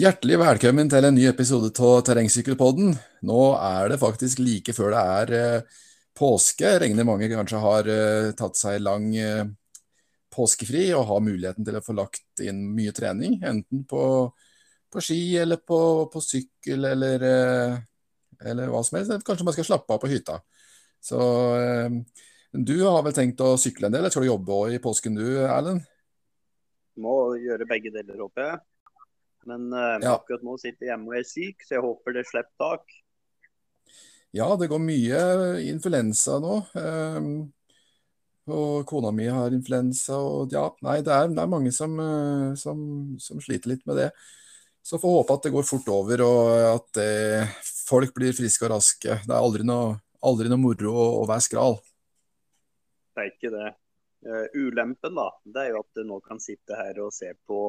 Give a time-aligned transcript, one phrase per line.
[0.00, 2.94] Hjertelig velkommen til en ny episode av Terrengsykkelpodden.
[3.28, 5.80] Nå er det faktisk like før det er eh,
[6.16, 6.64] påske.
[6.64, 9.42] Jeg regner mange kanskje har eh, tatt seg lang eh,
[10.32, 13.36] påskefri og har muligheten til å få lagt inn mye trening.
[13.44, 14.06] Enten på,
[14.88, 15.82] på ski eller på,
[16.14, 17.28] på sykkel eller,
[18.40, 19.18] eller hva som helst.
[19.26, 20.38] Kanskje man skal slappe av på hytta.
[21.04, 21.20] Så
[22.56, 24.06] du har vel tenkt å sykle en del?
[24.06, 25.84] Eller skal du jobbe i påsken du, Erlend?
[26.96, 28.62] Må gjøre begge deler, håper jeg.
[29.48, 30.16] Men uh, Ja.
[30.18, 32.98] akkurat nå sitter jeg hjemme og er syk, så jeg håper det slipper tak.
[34.36, 35.22] Ja, det går mye
[35.66, 36.60] influensa nå.
[36.78, 37.32] Um,
[38.50, 42.46] og kona mi har influensa, og ja, nei, det er, det er mange som, eh,
[42.58, 42.80] som,
[43.22, 44.08] som sliter litt med det.
[44.82, 47.52] Så får håpe at det går fort over, og at eh,
[47.86, 49.20] folk blir friske og raske.
[49.26, 51.78] Det er aldri noe, aldri noe moro å, å være skral.
[53.14, 53.70] Det er ikke det.
[54.20, 57.60] Uh, ulempen da, det er jo at du nå kan sitte her og se på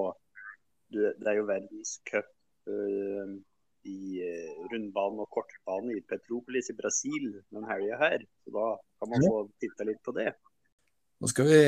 [0.92, 2.30] Det er jo verdenscup
[2.70, 3.40] uh,
[3.88, 8.26] i eh, rundbane og kortbane i Petropolis i Brasil den helga her.
[8.44, 8.68] Så da
[9.02, 10.30] kan man få titta litt på det.
[11.22, 11.62] Nå skal vi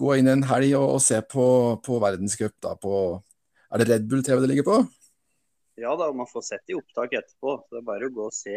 [0.00, 1.44] gå inn en helg og, og se på,
[1.84, 4.78] på verdenscup Er det Red Bull TV det ligger på?
[5.80, 7.56] Ja da, man får sett i opptak etterpå.
[7.64, 8.56] Så det er bare å gå og se.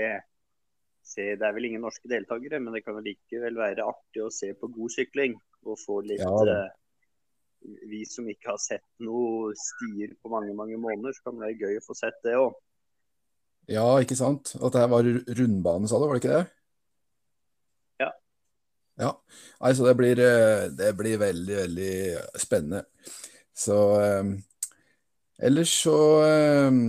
[1.04, 4.52] se det er vel ingen norske deltakere, men det kan likevel være artig å se
[4.56, 5.38] på god sykling.
[5.64, 6.72] Og få litt Ja
[7.90, 11.70] Vi som ikke har sett noe stier på mange mange måneder, så kan det være
[11.70, 12.54] gøy å få sett det òg.
[13.72, 14.56] Ja, ikke sant?
[14.60, 16.46] At det her var rundbane, sa du, var det ikke det?
[18.04, 18.10] Ja.
[19.00, 19.12] Ja,
[19.64, 21.94] Nei, så det blir, eh, det blir veldig, veldig
[22.44, 22.84] spennende.
[23.56, 24.24] Så eh,
[25.48, 25.98] ellers så
[26.28, 26.80] eh,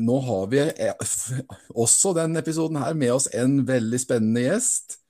[0.00, 0.60] Nå har vi
[1.76, 5.00] også denne episoden her med oss en veldig spennende gjest.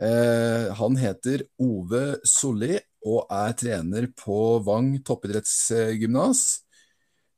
[0.00, 6.44] Eh, han heter Ove Solli og er trener på Vang toppidrettsgymnas.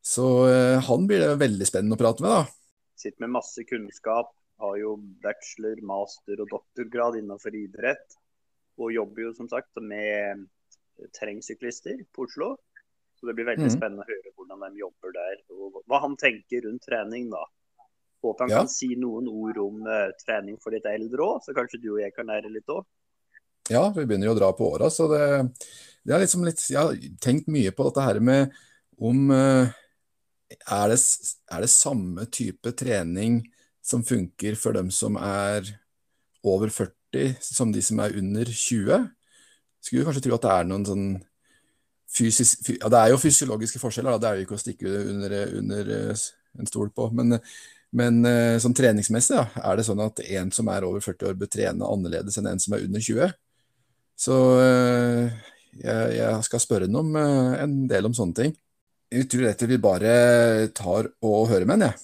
[0.07, 2.45] Så eh, han blir det veldig spennende å prate med, da.
[2.97, 4.31] Sitter med masse kunnskap.
[4.63, 4.95] Har jo
[5.25, 8.15] bachelor, master og doktorgrad innenfor idrett.
[8.81, 10.47] Og jobber jo som sagt med
[11.19, 12.55] terrengsyklister på Oslo.
[13.17, 13.75] Så det blir veldig mm.
[13.75, 17.31] spennende å høre hvordan de jobber der, og hva han tenker rundt trening.
[17.33, 17.43] da.
[18.25, 18.59] Håper han Ja.
[18.61, 22.03] kan si noen ord om uh, trening for litt eldre òg, så kanskje du og
[22.03, 22.85] jeg kan lære litt òg.
[23.71, 25.25] Ja, vi begynner jo å dra på åra, så det,
[26.07, 28.55] det er liksom litt Jeg har tenkt mye på dette her med
[28.97, 29.73] om eh,
[30.55, 30.99] er det,
[31.51, 33.41] er det samme type trening
[33.85, 35.67] som funker for dem som er
[36.47, 39.09] over 40, som de som er under 20?
[39.83, 41.09] Skulle kanskje tro at det er noen sånn
[42.17, 44.23] fysisk, ja, Det er jo fysiologiske forskjeller, da.
[44.23, 46.27] det er jo ikke å stikke under, under eh,
[46.61, 47.09] en stol på.
[47.19, 47.41] Men,
[47.99, 51.37] men eh, sånn treningsmessig, da, er det sånn at en som er over 40 år,
[51.41, 53.35] bør trene annerledes enn en som er under 20?
[54.17, 54.35] Så
[54.65, 55.27] eh,
[55.77, 58.55] jeg, jeg skal spørre ham om eh, en del om sånne ting.
[59.13, 60.13] Jeg tror dette vi bare
[60.75, 61.99] tar og hører med den, jeg.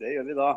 [0.00, 0.52] Det gjør vi da.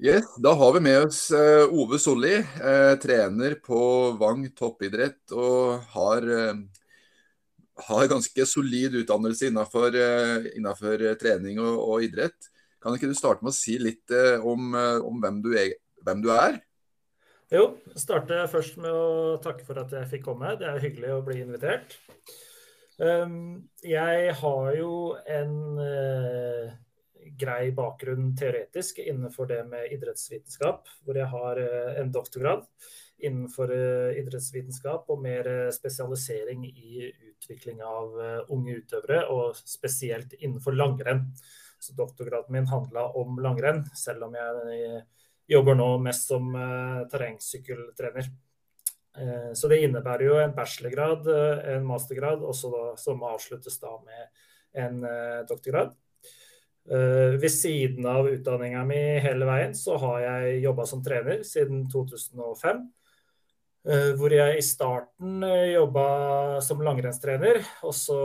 [0.00, 2.38] Yes, da har vi med oss eh, Ove Solli,
[3.04, 3.82] trener på
[4.16, 6.24] Vang toppidrett, og har,
[7.84, 10.00] har ganske solid utdannelse innenfor,
[10.56, 12.48] innenfor trening og, og idrett.
[12.80, 15.74] Kan ikke du starte med å si litt eh, om, eh, om hvem, du er,
[16.06, 16.60] hvem du er?
[17.52, 20.54] Jo, starte først med å takke for at jeg fikk komme.
[20.56, 21.98] Det er hyggelig å bli invitert.
[23.00, 24.94] Um, jeg har jo
[25.28, 26.72] en eh,
[27.40, 31.60] grei bakgrunn teoretisk innenfor det med idrettsvitenskap, hvor jeg har
[32.00, 32.64] en doktorgrad
[33.20, 33.72] innenfor
[34.16, 38.14] idrettsvitenskap og mer spesialisering i utvikling av
[38.52, 41.26] unge utøvere, og spesielt innenfor langrenn.
[41.80, 45.02] Så doktorgraden min handla om langrenn, selv om jeg eh,
[45.50, 48.28] jobber nå mest som uh, terrengsykkeltrener.
[49.18, 53.96] Eh, så det innebærer jo en bachelorgrad, eh, en mastergrad, også da, som avsluttes da
[54.04, 54.28] med
[54.84, 55.96] en eh, doktorgrad.
[56.90, 61.88] Eh, ved siden av utdanninga mi hele veien, så har jeg jobba som trener siden
[61.90, 62.86] 2005.
[63.88, 65.42] eh, hvor jeg i starten
[65.74, 68.20] jobba som langrennstrener, og så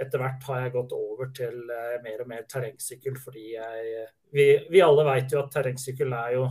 [0.00, 4.46] etter hvert har jeg gått over til eh, mer og mer terrengsykkel, fordi jeg Vi,
[4.70, 6.44] vi alle vet jo at terrengsykkel er jo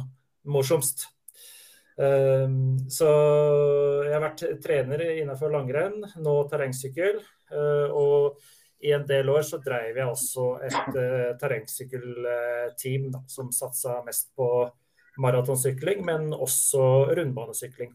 [0.51, 1.05] morsomst.
[1.99, 3.07] Um, så
[4.05, 7.19] jeg har vært trener innenfor langrenn, nå terrengsykkel.
[7.51, 8.39] Uh, og
[8.83, 14.49] i en del år så dreiv jeg også et uh, terrengsykkelteam som satsa mest på
[15.19, 17.91] maratonsykling, men også rundbanesykling.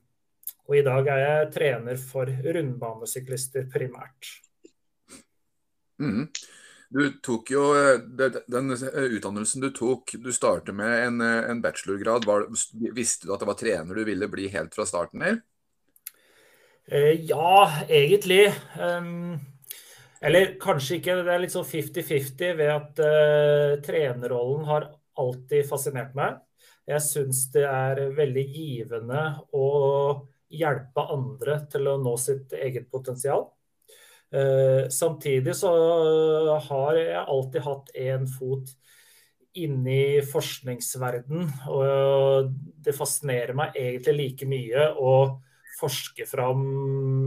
[0.68, 4.43] Og i dag er jeg trener for rundbanesyklister primært.
[6.02, 6.28] Mm.
[6.94, 7.96] Du tok jo eh,
[8.46, 12.26] den eh, utdannelsen du tok, du startet med en, eh, en bachelorgrad.
[12.28, 12.46] Var,
[12.94, 15.24] visste du at det var trener du ville bli helt fra starten?
[15.24, 15.42] Eller?
[17.24, 18.42] Ja, egentlig.
[20.24, 21.16] Eller kanskje ikke.
[21.24, 26.36] Det er litt sånn 50-50 ved at uh, trenerrollen har alltid fascinert meg.
[26.84, 29.22] Jeg syns det er veldig givende
[29.56, 29.64] å
[30.52, 33.48] hjelpe andre til å nå sitt eget potensial.
[34.34, 35.70] Uh, samtidig så
[36.66, 38.72] har jeg alltid hatt én fot
[39.54, 42.48] inni forskningsverden, og
[42.82, 45.12] det fascinerer meg egentlig like mye å
[45.78, 46.64] forske fram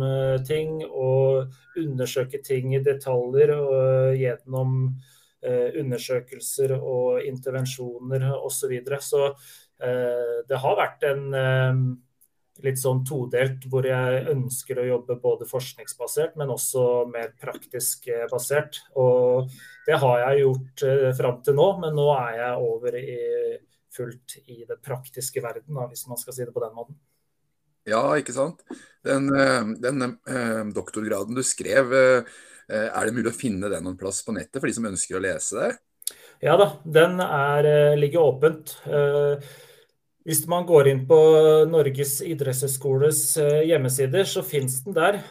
[0.03, 8.57] uh, ting og undersøke ting i detaljer og gjennom uh, undersøkelser og intervensjoner osv.
[8.57, 8.99] Så, videre.
[8.99, 9.29] så
[9.77, 11.27] det har vært en
[12.65, 18.81] litt sånn todelt, hvor jeg ønsker å jobbe både forskningsbasert, men også mer praktisk basert.
[18.97, 19.51] Og
[19.87, 20.85] det har jeg gjort
[21.17, 23.17] fram til nå, men nå er jeg over i
[23.97, 26.97] fullt i det praktiske verden, da, hvis man skal si det på den måten.
[27.87, 28.63] Ja, ikke sant.
[29.05, 32.37] Den, eh, den eh, doktorgraden du skrev, eh,
[32.67, 35.23] er det mulig å finne den noen plass på nettet for de som ønsker å
[35.23, 35.69] lese det?
[36.43, 37.65] Ja da, den er,
[37.97, 38.75] ligger åpent.
[40.27, 41.17] Hvis man går inn på
[41.71, 43.21] Norges idrettshøyskoles
[43.63, 45.21] hjemmesider, så finnes den der.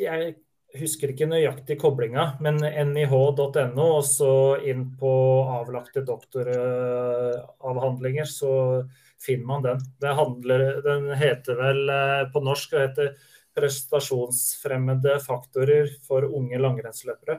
[0.00, 0.30] Jeg
[0.76, 2.56] husker ikke nøyaktig koblinga, men
[2.94, 8.84] nih.no og så inn på avlagte doktoravhandlinger, så
[9.20, 9.78] finner man den.
[10.02, 13.16] Handler, den heter vel eh, på norsk heter
[13.58, 17.38] prestasjonsfremmede faktorer for unge langrennsløpere.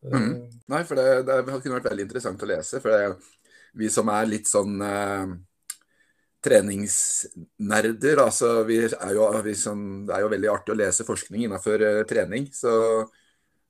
[0.00, 0.48] Mm.
[0.70, 2.80] Nei, for det, det, kunne vært veldig interessant å lese.
[2.80, 3.00] For det,
[3.78, 5.32] vi som er litt sånn eh,
[6.44, 11.46] treningsnerder, altså vi er jo, vi som, Det er jo veldig artig å lese forskning
[11.46, 12.48] innenfor eh, trening.
[12.54, 12.72] Så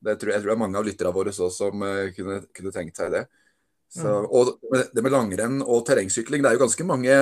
[0.01, 2.75] det tror jeg, tror det er mange av lytterne våre også som eh, kunne, kunne
[2.75, 3.27] tenkt seg det.
[3.91, 4.27] Så, mm.
[4.31, 7.15] og det med langrenn og terrengsykling, det er jo ganske mange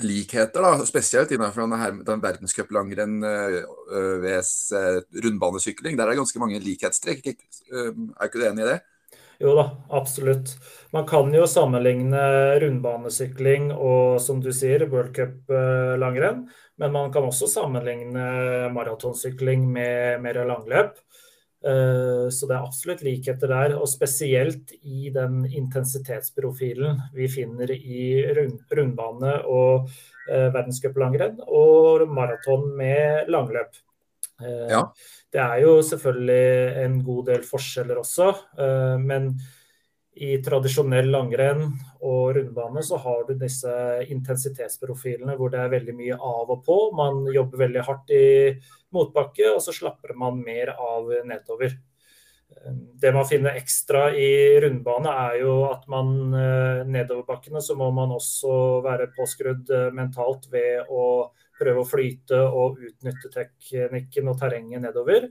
[0.00, 3.54] likheter, da, spesielt innenfor denne, den verdenscuplangrenn uh,
[4.20, 5.96] VS uh, rundbanesykling.
[5.96, 7.30] Der er det ganske mange likhetstrekk.
[7.32, 8.78] Er ikke du enig i det?
[9.40, 10.54] Jo da, absolutt.
[10.92, 12.20] Man kan jo sammenligne
[12.62, 16.46] rundbanesykling og som du sier, World Cup-langrenn.
[16.80, 20.96] Men man kan også sammenligne maratonsykling med mer langløp.
[21.66, 28.22] Eh, så det er absolutt likheter der, og spesielt i den intensitetsprofilen vi finner i
[28.36, 29.88] rundbane og
[30.30, 33.85] eh, verdenscuplangrenn og maraton med langløp.
[34.42, 34.82] Eh, ja.
[35.32, 38.32] Det er jo selvfølgelig en god del forskjeller også,
[39.02, 39.34] men
[40.16, 41.66] i tradisjonell langrenn
[42.00, 43.72] og rundbane så har du disse
[44.08, 46.76] intensitetsprofilene hvor det er veldig mye av og på.
[46.96, 48.28] Man jobber veldig hardt i
[48.96, 51.76] motbakke, og så slapper man mer av nedover.
[52.96, 58.14] Det man finner ekstra i rundbane, er jo at man eh, nedoverbakkene så må man
[58.14, 61.02] også være påskrudd eh, mentalt ved å
[61.58, 65.28] prøve å flyte og utnytte teknikken og terrenget nedover.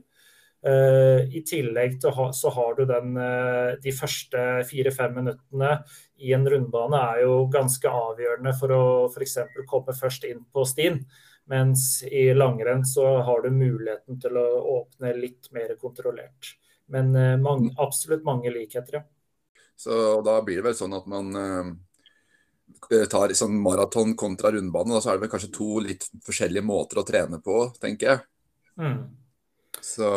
[0.66, 5.76] Eh, I tillegg til så har du den eh, De første fire-fem minuttene
[6.24, 9.36] i en rundbane er jo ganske avgjørende for å f.eks.
[9.68, 11.02] komme først inn på stien.
[11.46, 14.46] Mens i langrenn så har du muligheten til å
[14.80, 16.56] åpne litt mer kontrollert.
[16.90, 19.06] Men eh, mange, absolutt mange likheter, ja.
[19.76, 21.34] Så da blir det vel sånn at man
[23.10, 24.94] tar sånn maraton kontra rundbane.
[24.94, 28.24] Da så er det vel kanskje to litt forskjellige måter å trene på, tenker jeg.
[28.80, 28.98] Mm.
[29.82, 30.08] Så,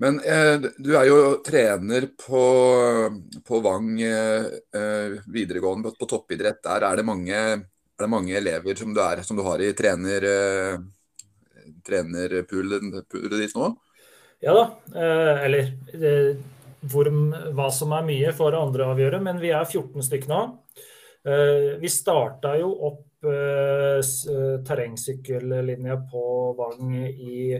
[0.00, 2.42] men eh, du er jo trener på,
[3.46, 6.62] på Vang eh, eh videregående, på, på, toppidrett.
[6.64, 9.72] Der er det mange, er det mange elever som du, er, som du, har i
[9.76, 13.72] trener, eh, trenerpoolet ditt nå?
[14.44, 14.66] Ja da.
[14.92, 16.36] Eh, eller eh,
[16.86, 17.08] hvor,
[17.56, 20.42] hva som er mye, får andre avgjøre, men vi er 14 stykker nå.
[21.80, 26.22] Vi starta jo opp terrengsykkellinja på
[26.54, 27.58] Vang i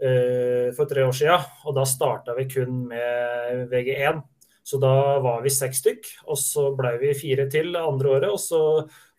[0.00, 1.46] Eh, for tre år siden.
[1.66, 4.22] Og da starta vi kun med VG1.
[4.62, 6.10] Så da var vi seks stykk.
[6.30, 8.62] Og så ble vi fire til andre året, og så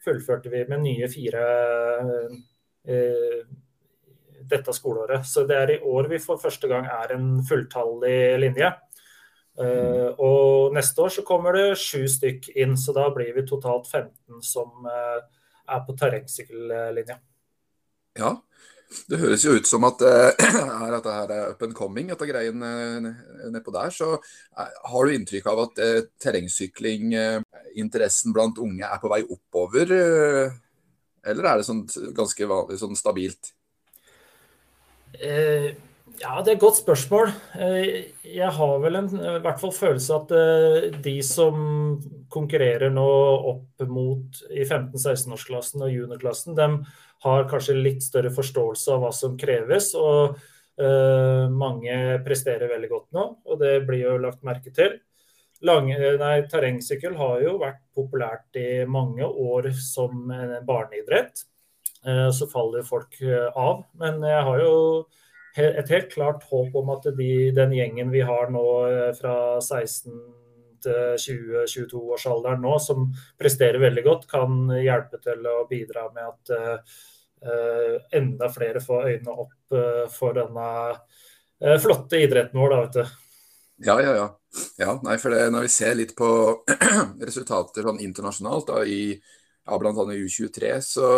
[0.05, 1.43] fullførte vi med nye fire
[2.87, 3.41] eh,
[4.49, 5.27] dette skoleåret.
[5.27, 8.71] Så det er i år vi for første gang er en fulltallig linje.
[9.59, 13.87] Uh, og neste år så kommer det sju stykk inn, så da blir vi totalt
[13.91, 15.19] 15 som uh,
[15.67, 17.17] er på terrengsykkellinja.
[18.19, 18.41] Ja,
[19.11, 20.31] det høres jo ut som at, uh,
[20.95, 23.91] at det her er up and coming, dette greien nedpå der.
[23.91, 24.15] Så
[24.55, 25.75] har du inntrykk av at
[26.23, 29.87] terrengsyklinginteressen blant unge er på vei oppover?
[31.29, 31.83] eller er det sånn
[32.15, 33.51] ganske vanlig, sånn stabilt?
[36.19, 37.29] Ja, det er et godt spørsmål.
[37.63, 41.59] Eh, jeg har vel en i hvert fall følelse at eh, de som
[42.33, 43.05] konkurrerer nå
[43.53, 46.67] opp mot i 15-16-årsklassen og juniorklassen, de
[47.23, 49.93] har kanskje litt større forståelse av hva som kreves.
[49.99, 50.35] og
[50.79, 54.95] uh, mange presterer veldig godt nå, og det blir jo lagt merke til.
[55.67, 60.31] Lang, nei, terrengsykkel har jo vært populært i mange år som
[60.63, 61.43] barneidrett.
[62.31, 63.17] Så faller folk
[63.59, 63.81] av.
[63.99, 64.77] Men jeg har jo
[65.59, 70.13] et helt klart håp om at de, den gjengen vi har nå eh, fra 16
[70.83, 77.97] til 20-22-årsalderen nå, som presterer veldig godt, kan hjelpe til å bidra med at uh,
[78.15, 83.17] enda flere får øynene opp uh, for denne uh, flotte idretten vår, da, vet du.
[83.89, 84.29] Ja, ja, ja.
[84.79, 86.29] ja nei, for det, når vi ser litt på
[87.27, 89.93] resultater sånn internasjonalt, da, i ja, bl.a.
[89.93, 91.13] U23, så,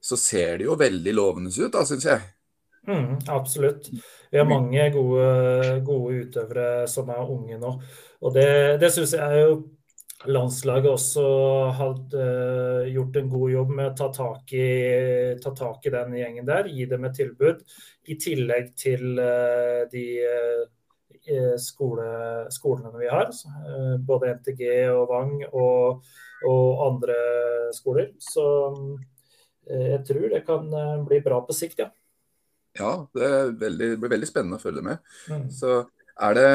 [0.00, 2.24] så ser det jo veldig lovende ut, da, syns jeg.
[2.88, 3.90] Mm, absolutt.
[4.30, 7.72] Vi har mange gode, gode, utøvere som er unge nå.
[8.24, 8.48] Og det,
[8.80, 9.58] det syns jeg jo
[10.26, 11.24] landslaget også
[11.78, 14.70] hadde uh, gjort en god jobb med å ta tak, i,
[15.42, 16.72] ta tak i den gjengen der.
[16.72, 17.60] Gi dem et tilbud.
[18.08, 20.64] I tillegg til uh, de uh,
[21.60, 22.08] skole,
[22.54, 23.28] skolene vi har.
[24.08, 24.62] både NTG
[24.94, 26.06] og Vang og,
[26.48, 27.16] og andre
[27.76, 28.14] skoler.
[28.16, 28.46] Så
[29.68, 30.70] jeg tror det kan
[31.04, 31.90] bli bra på sikt, ja.
[32.78, 33.28] Ja, det,
[33.60, 35.04] veldig, det, blir veldig spennende å følge med.
[35.30, 35.46] Mm.
[35.54, 35.82] Så
[36.18, 36.50] er det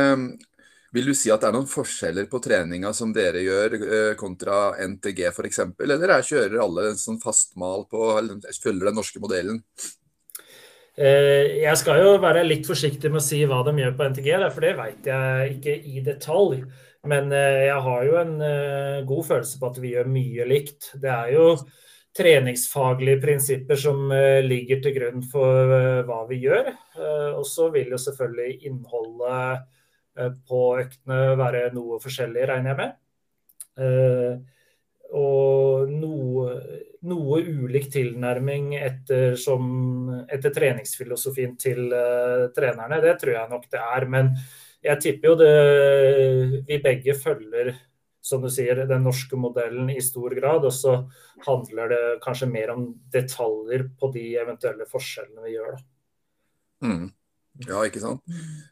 [0.94, 4.76] Vil du si at det er noen forskjeller på treninga som dere gjør eh, kontra
[4.78, 9.58] NTG f.eks., eller er, kjører alle en sånn fastmal på, eller følger den norske modellen?
[10.94, 14.30] Eh, jeg skal jo være litt forsiktig med å si hva de gjør på NTG,
[14.54, 16.62] for det vet jeg ikke i detalj.
[17.10, 18.36] Men eh, jeg har jo en
[19.10, 20.94] god følelse på at vi gjør mye likt.
[21.02, 21.48] Det er jo
[22.18, 26.70] treningsfaglige prinsipper som eh, ligger til grunn for eh, hva vi gjør.
[26.70, 29.70] Eh, og så vil jo selvfølgelig innholdet
[30.46, 34.44] på øktene være noe forskjellig, regner jeg med.
[35.18, 36.52] Og noe,
[37.10, 39.64] noe ulik tilnærming etter, som,
[40.30, 41.90] etter treningsfilosofien til
[42.54, 43.02] trenerne.
[43.02, 44.06] Det tror jeg nok det er.
[44.14, 44.30] Men
[44.86, 47.74] jeg tipper jo det vi begge følger
[48.24, 50.64] som du sier, den norske modellen i stor grad.
[50.68, 50.96] Og så
[51.46, 55.76] handler det kanskje mer om detaljer på de eventuelle forskjellene vi gjør.
[56.88, 57.04] Mm.
[57.68, 58.24] Ja, ikke sant.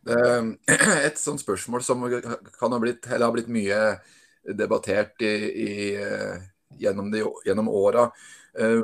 [1.07, 3.81] Et sånt spørsmål som kan ha blitt, eller har blitt mye
[4.57, 5.35] debattert i,
[5.67, 5.73] i,
[6.81, 8.07] gjennom, de, gjennom åra.
[8.57, 8.81] Eh,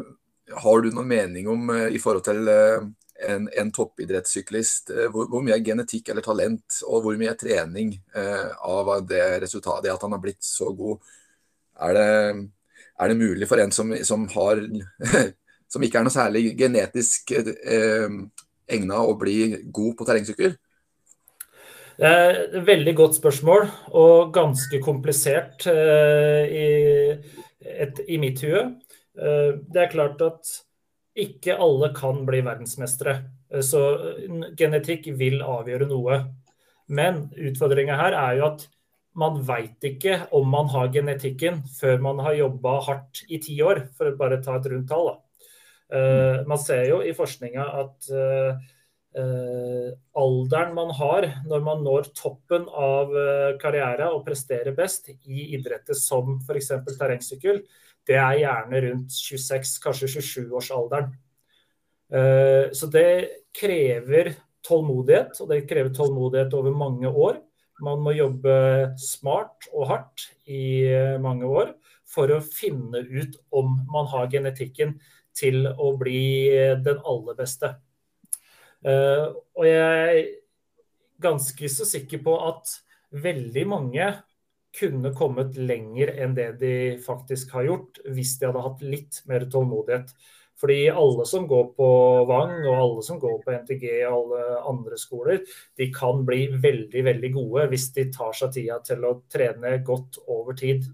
[0.61, 2.83] har du noen mening om eh, i forhold til eh,
[3.25, 7.39] en, en toppidrettssyklist, eh, hvor, hvor, mye er genetikk eller talent, og hvor mye er
[7.39, 11.01] trening eh, av det resultatet, at han har blitt så god?
[11.87, 12.11] Er det,
[12.97, 14.61] er det mulig for en som, som, har
[15.71, 18.07] som ikke er noe særlig genetisk eh,
[18.67, 19.37] egna å bli
[19.73, 20.57] god på terrengsykkel?
[21.97, 23.63] Er et veldig godt spørsmål,
[23.97, 26.67] og ganske komplisert eh, i,
[27.65, 28.67] et, i, mitt hue.
[29.17, 30.51] Eh, det er klart at
[31.17, 33.17] ikke alle kan bli verdensmestere.
[33.51, 36.21] Eh, så eh, genetikk vil avgjøre noe.
[36.87, 38.67] Men utfordringa her er jo at
[39.17, 43.87] man veit ikke om man har genetikken før man har jobba hardt i ti år,
[43.97, 45.15] for å bare ta et rundt tall.
[45.87, 48.59] Uh, man ser jo i forskninga at uh,
[49.17, 49.87] uh,
[50.19, 53.15] alderen man har når man når toppen av
[53.61, 56.73] karriere og presterer best i idretter som f.eks.
[56.91, 57.63] terrengsykkel,
[58.07, 61.09] det er gjerne rundt 26, kanskje 27-årsalderen.
[62.07, 62.75] alderen.
[62.75, 63.09] så det
[63.51, 64.31] krever
[64.67, 67.41] tålmodighet, og det krever tålmodighet over mange år.
[67.83, 68.53] Man må jobbe
[68.97, 71.75] smart og hardt i eh, mange år
[72.07, 74.95] for å finne ut om man har genetikken
[75.37, 76.49] til å bli
[76.81, 77.75] den aller beste.
[78.81, 80.31] Eh, og jeg er
[81.21, 82.79] ganske så sikker på at
[83.13, 84.09] veldig mange
[84.77, 89.47] kunne kommet lenger enn det de faktisk har gjort, hvis de hadde hatt litt mer
[89.51, 90.13] tålmodighet.
[90.57, 91.87] Fordi alle som går på
[92.29, 95.43] Vang og alle som går på NTG og alle andre skoler,
[95.77, 100.17] de kan bli veldig veldig gode hvis de tar seg tida til å trene godt
[100.25, 100.87] over tid.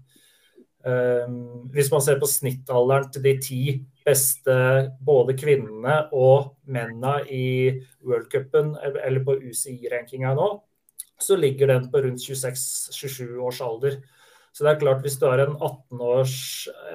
[0.84, 3.62] Um, hvis man ser på snittalderen til de ti
[4.04, 4.54] beste
[5.00, 7.46] både kvinnene og mennene i
[8.04, 10.50] worldcupen eller på UCI-rankinga nå,
[11.20, 14.00] så ligger den på rundt 26-27 års alder.
[14.54, 16.36] Så det er klart Hvis du er en 18, års,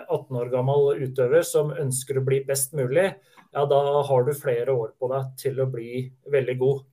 [0.07, 3.09] 18 år gammel utøver som ønsker å bli best mulig,
[3.49, 6.85] ja, da har du flere år på deg til å bli veldig god.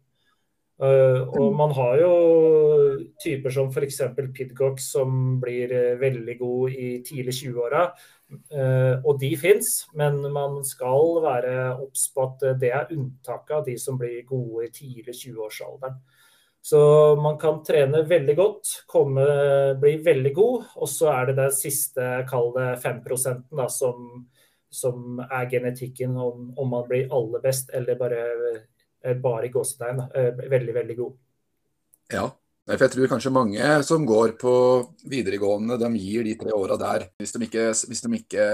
[0.76, 2.11] Uh, og man har jo
[3.23, 4.02] typer som f.eks.
[4.37, 7.87] Pidcock som blir uh, veldig god i tidlig 20-åra.
[8.52, 13.64] Uh, og de fins, men man skal være obs på at det er unntaket av
[13.71, 15.97] de som blir gode i tidlig 20-årsalderen.
[16.66, 19.23] Så man kan trene veldig godt, komme,
[19.78, 22.96] bli veldig god, og så er det den siste, kall det 5
[23.54, 24.08] da, som,
[24.66, 28.25] som, er genetikken om, om, man blir aller best eller bare,
[28.99, 31.14] eh, bare gåsetegn eh, veldig, veldig god.
[32.16, 32.26] Ja,
[32.66, 34.56] for jeg tror kanskje mange som går på
[35.06, 37.06] videregående, de gir de tre åra der.
[37.23, 38.49] Hvis de, ikke, hvis de ikke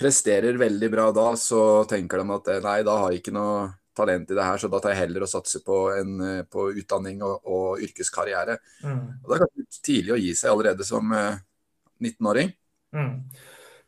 [0.00, 3.68] presterer veldig bra da, så tenker de at eh, nei, da har jeg ikke noe
[3.96, 6.70] talent i det her, så da tar jeg heller å satse på, en, eh, på
[6.80, 8.58] utdanning og, og yrkeskarriere.
[8.84, 9.00] Mm.
[9.22, 11.40] Og Det er kanskje tidlig å gi seg allerede som uh,
[12.02, 12.52] 19-åring.
[12.96, 13.14] Mm.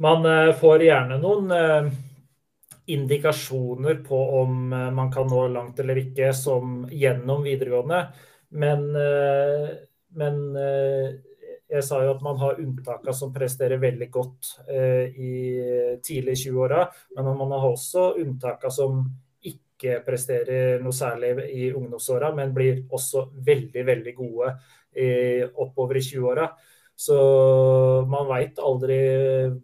[0.02, 1.92] Man uh, får gjerne noen
[2.92, 8.00] indikasjoner på om man kan nå langt eller ikke som gjennom videregående,
[8.59, 8.82] men,
[10.18, 10.40] men
[11.71, 14.50] jeg sa jo at man har unntaka som presterer veldig godt
[15.14, 15.37] i
[16.04, 16.82] tidlig 20-åra,
[17.14, 19.06] men man har også unntaka som
[19.83, 24.53] ikke presterer noe særlig i ungdomsåra, men blir også veldig, veldig gode
[24.95, 25.09] i,
[25.43, 26.47] oppover i 20-åra.
[26.95, 27.17] Så
[28.07, 29.01] man veit aldri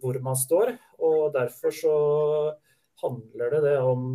[0.01, 1.95] hvor man står, og derfor så
[2.99, 4.07] handler det, det om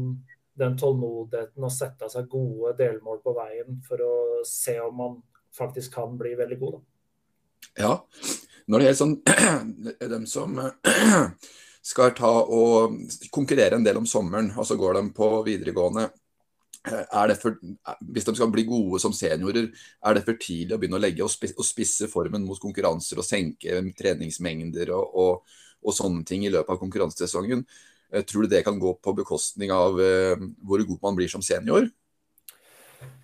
[0.54, 5.16] den tålmodigheten å sette seg gode delmål på veien for å se om man
[5.54, 6.76] faktisk kan bli veldig god.
[6.76, 6.82] Da.
[7.80, 7.94] Ja,
[8.70, 9.16] når det gjelder sånn
[10.14, 10.60] dem som
[11.84, 13.00] skal ta og
[13.34, 16.08] konkurrere en del om sommeren, og så går de på videregående.
[16.84, 17.56] For,
[18.12, 19.70] hvis de skal bli gode som seniorer,
[20.04, 23.80] er det for tidlig å begynne å legge og spisse formen mot konkurranser og senke
[23.96, 27.64] treningsmengder og, og, og sånne ting i løpet av konkurransesesongen?
[28.12, 31.44] Eh, tror du det kan gå på bekostning av uh, hvor god man blir som
[31.44, 31.88] senior?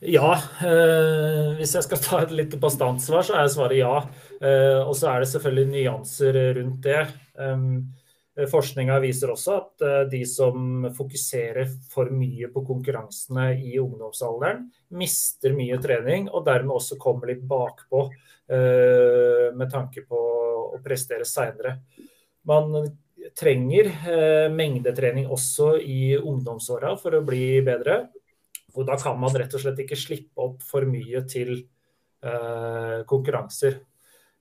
[0.05, 0.33] Ja,
[0.64, 3.95] eh, hvis jeg skal ta et litt bastant svar, så er svaret ja.
[4.40, 7.02] Eh, og så er det selvfølgelig nyanser rundt det.
[7.37, 8.00] Um, Eh,
[8.49, 14.65] Forskninga viser også at eh, de som fokuserer for mye på konkurransene i ungdomsalderen,
[14.97, 20.23] mister mye trening og dermed også kommer litt bakpå eh, med tanke på
[20.71, 21.81] å prestere seinere.
[22.49, 22.73] Man
[23.37, 23.91] trenger
[24.55, 28.07] mengdetrening også i ungdomsåra for å bli bedre.
[28.73, 31.53] Og da kan man rett og slett ikke slippe opp for mye til
[33.11, 33.76] konkurranser.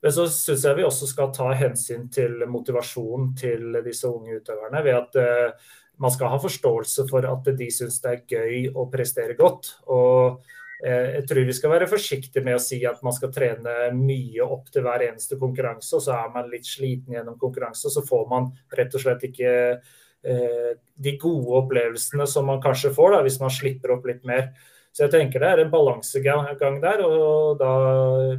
[0.03, 4.83] Men så syns jeg vi også skal ta hensyn til motivasjonen til disse unge utøverne.
[4.85, 8.87] Ved at uh, man skal ha forståelse for at de syns det er gøy å
[8.91, 9.73] prestere godt.
[9.91, 13.75] Og uh, jeg tror vi skal være forsiktige med å si at man skal trene
[13.97, 17.97] mye opp til hver eneste konkurranse, og så er man litt sliten gjennom konkurranse, og
[17.97, 23.17] så får man rett og slett ikke uh, de gode opplevelsene som man kanskje får
[23.17, 24.53] da, hvis man slipper opp litt mer.
[24.91, 27.03] Så jeg tenker det er en balansegang der.
[27.05, 27.71] og da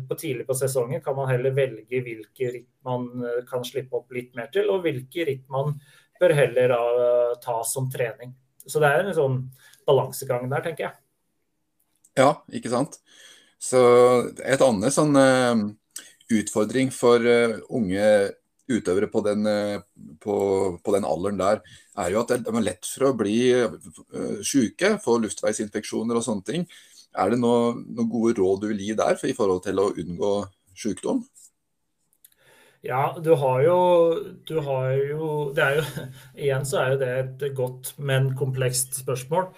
[0.09, 4.13] på Tidlig på sesongen kan man heller velge hvilke ritt man eh, kan slippe opp
[4.13, 5.77] litt mer til, og hvilke ritt man
[6.21, 6.81] bør heller da,
[7.41, 8.35] ta som trening.
[8.67, 9.39] Så det er en sånn
[9.89, 10.99] balansegang der, tenker jeg.
[12.21, 12.99] Ja, ikke sant.
[13.61, 13.81] Så
[14.45, 15.63] et annet sånn uh,
[16.33, 17.25] utfordring for
[17.73, 18.05] unge
[18.79, 19.49] utøvere på den,
[20.23, 20.37] på,
[20.85, 21.61] på den alderen der,
[22.01, 26.47] er jo at de er lett for å bli uh, syke, få luftveisinfeksjoner og sånne
[26.47, 26.67] ting.
[27.19, 29.91] Er det noen noe gode råd du vil gi der for, i forhold til å
[29.91, 30.35] unngå
[30.79, 31.25] sykdom?
[32.87, 33.81] Ja, du har jo,
[34.49, 35.83] du har jo Det er jo
[36.47, 39.51] Igjen så er jo det et godt, men komplekst spørsmål.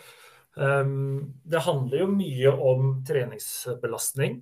[0.53, 4.35] Um, det handler jo mye om treningsbelastning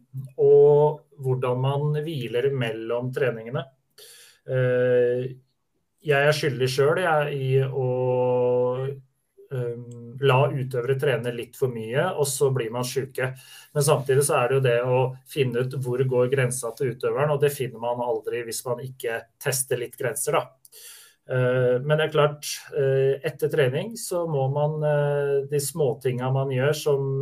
[0.42, 3.62] og hvordan man hviler mellom treningene.
[4.48, 5.26] Uh,
[6.00, 7.00] jeg er skyldig sjøl
[7.34, 7.88] i å
[9.52, 13.32] um, la utøvere trene litt for mye, og så blir man sjuke.
[13.74, 17.34] Men samtidig så er det jo det å finne ut hvor går grensa til utøveren,
[17.34, 20.46] og det finner man aldri hvis man ikke tester litt grenser, da.
[21.30, 24.80] Uh, men det er klart, uh, etter trening så må man
[25.50, 27.20] de småtinga man gjør som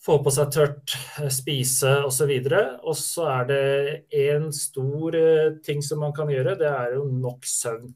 [0.00, 2.32] få på seg tørt, eh, spise osv.
[2.82, 3.64] Og så er det
[4.30, 7.92] en stor eh, ting som man kan gjøre, det er jo nok søvn.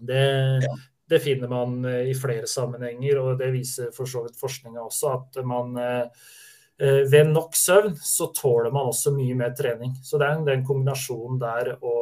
[0.00, 0.26] Det,
[0.64, 0.74] ja.
[1.08, 5.16] det finner man eh, i flere sammenhenger, og det viser for så vidt forskninga også,
[5.16, 5.74] at man
[6.80, 9.90] ved nok søvn så tåler man også mye mer trening.
[10.00, 11.96] Så det er den kombinasjonen der å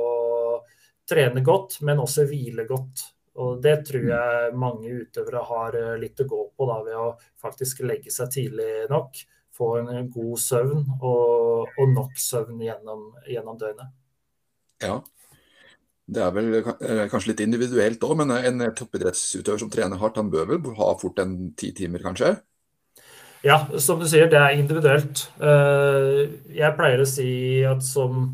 [1.10, 3.02] trene godt, men også hvile godt.
[3.38, 4.12] Og Det tror mm.
[4.12, 8.32] jeg mange utøvere har eh, litt å gå på da, ved å faktisk legge seg
[8.34, 9.20] tidlig nok.
[9.58, 13.94] Få en god søvn og, og nok søvn gjennom, gjennom, døgnet.
[14.84, 15.00] Ja,
[16.08, 20.30] det er vel eh, kanskje litt individuelt òg, men en toppidrettsutøver som trener hardt, han
[20.32, 22.36] bør vel ha fort en ti timer, kanskje?
[23.46, 25.28] Ja, som du sier, det er individuelt.
[25.38, 26.22] Eh,
[26.58, 27.28] jeg pleier å si
[27.66, 28.32] at som,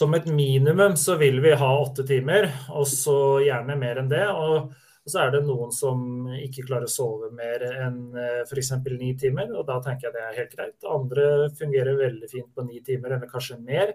[0.00, 4.24] som et minimum så vil vi ha åtte timer, og så gjerne mer enn det.
[4.32, 4.70] Og,
[5.04, 8.72] og så er det noen som ikke klarer å sove mer enn eh, f.eks.
[8.94, 10.88] ni timer, og da tenker jeg det er helt greit.
[10.88, 13.92] Andre fungerer veldig fint på ni timer, eller kanskje mer.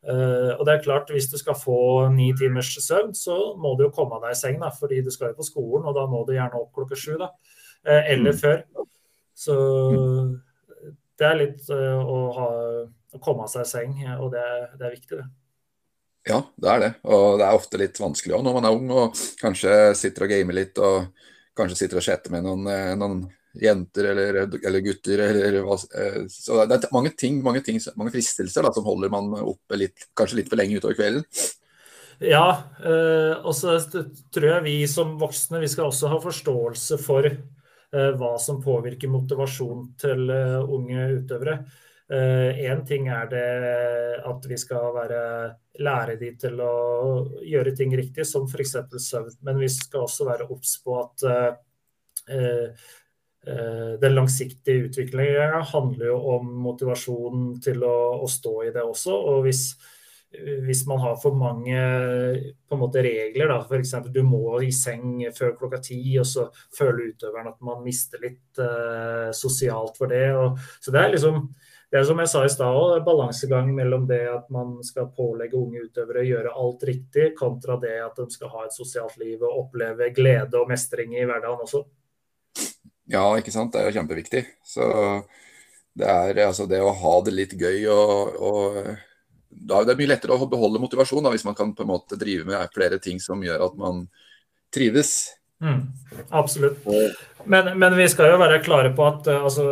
[0.00, 3.82] Uh, og det er klart, Hvis du skal få ni timers søvn, så må du
[3.84, 6.22] jo komme deg i seng, da, fordi du skal jo på skolen, og da må
[6.24, 7.18] du gjerne opp klokka sju.
[7.20, 7.28] da,
[7.84, 8.38] uh, Eller mm.
[8.40, 8.62] før.
[9.36, 9.58] Så
[11.20, 12.48] det er litt å, ha,
[13.12, 14.46] å, komme seg i seng, og det,
[14.78, 15.28] det, er viktig, det.
[16.28, 16.92] Ja, det er det.
[17.08, 20.32] Og det er ofte litt vanskelig òg når man er ung og kanskje sitter og
[20.34, 21.12] gamer litt og
[21.56, 22.66] kanskje sitter og chatter med noen,
[23.00, 23.22] noen
[23.56, 25.22] jenter eller, eller gutter.
[25.24, 29.32] Eller, hva så det er mange ting, mange, ting, mange fristelser da, som holder man
[29.40, 31.26] oppe litt, kanskje litt for lenge utover kvelden.
[32.20, 32.46] Ja,
[32.84, 38.10] eh, og så tror jeg vi som voksne vi skal også ha forståelse for eh,
[38.20, 41.62] hva som påvirker motivasjonen til unge utøvere.
[42.10, 43.42] Én ting er det
[44.26, 45.20] at vi skal være,
[45.78, 46.72] lære de til å
[47.46, 48.74] gjøre ting riktig, som f.eks.
[48.98, 49.36] søvn.
[49.46, 51.28] Men vi skal også være obs på at
[53.46, 59.14] Eh, den langsiktige utviklingen handler jo om motivasjon til å, å stå i det også.
[59.16, 59.62] og hvis,
[60.66, 61.80] hvis man har for mange
[62.76, 63.94] måte regler, da, f.eks.
[64.12, 68.60] du må i seng før klokka ti, og så føler utøveren at man mister litt
[69.36, 70.26] sosialt for det.
[70.36, 71.46] Og, så det er liksom
[71.90, 75.88] det er som jeg sa i stad, balansegang mellom det at man skal pålegge unge
[75.88, 79.64] utøvere å gjøre alt riktig, kontra det at de skal ha et sosialt liv og
[79.64, 81.82] oppleve glede og mestring i hverdagen også.
[83.10, 83.74] Ja, ikke sant.
[83.74, 84.44] Det er jo kjempeviktig.
[84.62, 84.86] Så
[85.98, 88.78] det er altså det å ha det litt gøy og, og
[89.50, 92.18] da er det mye lettere å beholde motivasjon da, hvis man kan på en måte
[92.20, 94.04] drive med flere ting som gjør at man
[94.70, 95.32] trives.
[95.58, 95.88] Mm,
[96.30, 96.86] absolutt.
[97.44, 99.64] Men, men, vi skal jo være klare på at uh, altså,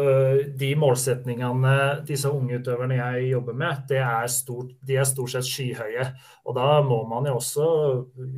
[0.58, 1.74] de målsetningene
[2.08, 6.06] disse unge utøverne jeg jobber med, det er stort, de er stort sett skyhøye.
[6.48, 7.68] Og da må man jo også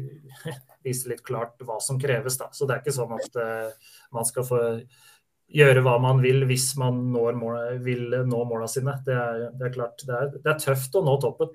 [0.87, 2.39] vise litt klart hva som kreves.
[2.41, 2.51] Da.
[2.55, 4.61] Så det er ikke sånn at uh, man skal få
[5.51, 7.41] gjøre hva man vil hvis man mål,
[7.85, 8.95] vil nå måla sine.
[9.07, 11.55] Det er, det er klart, det er, det er, tøft å nå toppen.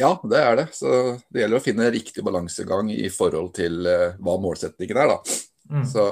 [0.00, 0.68] Ja, det er det.
[0.74, 0.88] Så
[1.30, 5.12] det gjelder å finne riktig balansegang i forhold til uh, hva målsettingen er.
[5.14, 5.42] da.
[5.70, 5.84] Mm.
[5.88, 6.08] Så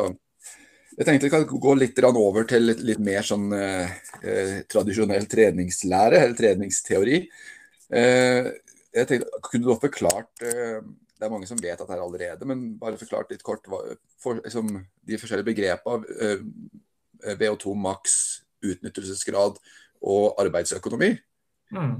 [0.96, 6.20] jeg tenkte vi kan gå litt over til litt, litt mer sånn eh, tradisjonell treningslære,
[6.20, 7.22] eller treningsteori.
[7.92, 8.50] Eh,
[8.92, 10.44] jeg tenkte, Kunne du forklart
[11.22, 14.40] det er mange som vet at det er allerede, men bare forklart litt kort for,
[14.42, 14.72] liksom,
[15.07, 16.40] de forskjellige begrepene uh,
[17.22, 18.16] eh, VO2 maks,
[18.66, 19.61] utnyttelsesgrad
[20.02, 21.12] og arbeidsøkonomi.
[21.70, 21.94] Mm.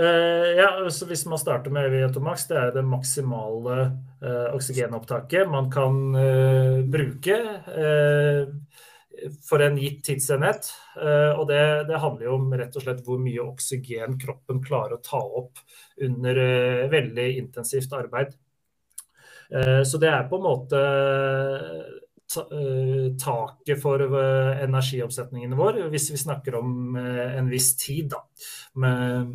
[0.00, 3.76] Uh, ja, så Hvis man starter med VO2 maks, det er det maksimale
[4.20, 5.96] uh, oksygenopptaket man kan
[6.92, 7.38] bruke
[9.48, 10.68] for en gitt tidsenhet.
[11.38, 15.00] Og det, det, handler jo om rett og slett hvor mye oksygen kroppen klarer å
[15.00, 15.62] ta opp
[16.04, 18.36] under uh, veldig intensivt arbeid.
[19.46, 20.78] Så det er på en måte
[23.22, 28.10] taket for energioppsetningen vår, hvis vi snakker om en viss tid.
[28.10, 28.24] Da.
[28.82, 29.30] Men,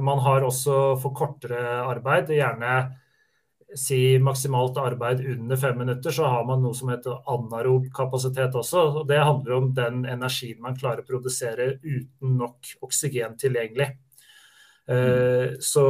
[0.00, 2.76] man har også for kortere arbeid, gjerne
[3.76, 8.84] si maksimalt arbeid under fem minutter, så har man noe som heter anarob kapasitet også.
[9.00, 13.94] og Det handler om den energien man klarer å produsere uten nok oksygen tilgjengelig.
[14.86, 15.56] Mm.
[15.58, 15.84] så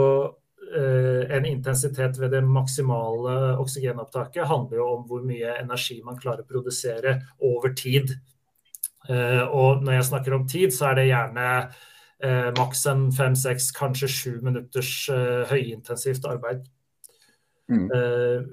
[0.72, 6.46] eh, en intensitet ved det maksimale oksygenopptaket handler jo om hvor mye energi man klarer
[6.46, 8.14] å produsere over tid.
[9.10, 11.50] Eh, og når jeg snakker om tid, så er det gjerne
[12.56, 14.92] maks en fem, seks, kanskje sju minutters
[15.50, 16.62] høyintensivt arbeid.
[17.66, 17.88] Mm.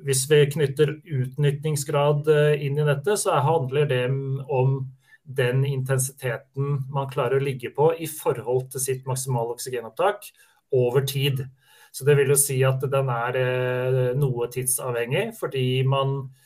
[0.07, 2.27] hvis vi knytter utnytningsgrad
[2.65, 4.79] inn i dette, så handler det om
[5.23, 10.27] den intensiteten man klarer å ligge på i forhold til sitt maksimale oksygenopptak
[10.75, 11.45] over tid.
[11.93, 16.42] Så det vil jo si at den er eh, noe tidsavhengig, fordi man eh,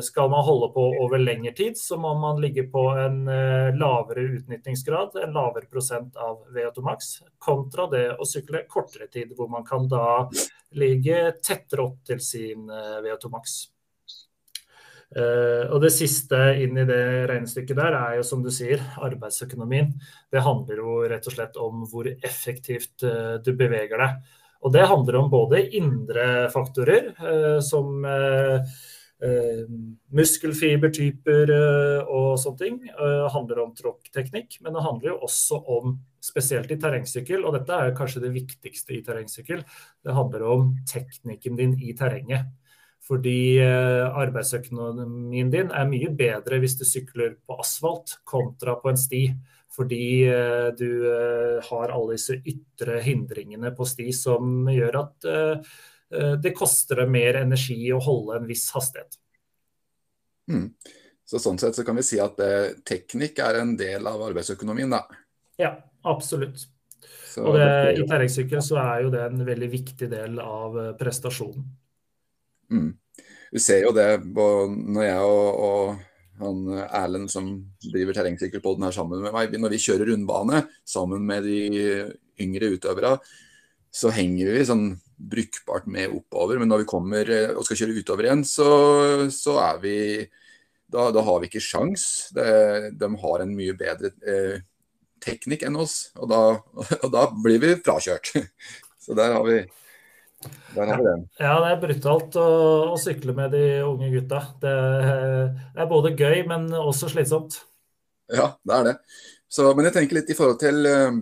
[0.00, 4.24] skal man holde på over lengre tid, så må man ligge på en eh, lavere
[4.38, 9.66] utnyttingsgrad, en lavere prosent av VO2 max, kontra det å sykle kortere tid, hvor man
[9.68, 10.24] kan da
[10.80, 13.58] ligge tettere opp til sin VO2 max.
[15.14, 19.92] Uh, og Det siste inn i det regnestykket der er jo som du sier, arbeidsøkonomien.
[20.32, 23.04] Det handler jo rett og slett om hvor effektivt
[23.44, 24.16] du beveger deg.
[24.64, 27.12] Og det handler om både indre faktorer,
[27.62, 28.00] som
[30.14, 31.52] muskelfibertyper
[32.04, 32.80] og sånne ting.
[32.84, 37.72] Det handler om tråkkteknikk, men det handler jo også om, spesielt i terrengsykkel, og dette
[37.76, 39.64] er kanskje det viktigste i terrengsykkel,
[40.04, 42.52] det handler om teknikken din i terrenget.
[43.04, 49.26] Fordi arbeidsøkonomien din er mye bedre hvis du sykler på asfalt kontra på en sti.
[49.74, 50.24] Fordi
[50.78, 50.90] du
[51.68, 55.28] har alle disse ytre hindringene på sti som gjør at
[56.10, 59.16] det koster deg mer energi å holde en viss hastighet.
[60.50, 60.68] Mm.
[61.24, 64.92] Så Sånn sett så kan vi si at eh, teknikk er en del av arbeidsøkonomien,
[64.92, 65.04] da.
[65.60, 65.72] Ja,
[66.04, 66.66] absolutt.
[67.34, 70.92] Så, og det, I terrengsykkel så er jo det en veldig viktig del av eh,
[71.00, 71.64] prestasjonen.
[72.72, 72.90] Mm.
[73.54, 77.48] Du ser jo det når jeg og, og han eh, Erlend som
[77.86, 81.58] driver terrengsykkelpodden her sammen med meg, når vi kjører rundbane sammen med de
[82.44, 83.16] yngre utøvere,
[83.94, 86.58] så henger vi sånn brukbart med oppover.
[86.60, 88.68] Men når vi kommer eh, og skal kjøre utover igjen, så,
[89.32, 89.96] så er vi
[90.94, 92.06] da, da, har vi ikke sjans.
[92.34, 92.46] Det,
[93.00, 94.58] de har en mye bedre eh,
[95.24, 96.42] teknikk enn oss, og da,
[97.04, 98.34] og da, blir vi frakjørt.
[99.04, 99.58] Så der har vi,
[100.72, 101.26] der har vi den.
[101.40, 102.48] Ja, det er brutalt å,
[102.94, 104.40] å, sykle med de unge gutta.
[104.62, 104.72] Det,
[105.74, 107.58] det, er både gøy, men også slitsomt.
[108.32, 108.94] Ja, det er det.
[109.52, 111.18] Så, men jeg tenker litt i forhold til eh,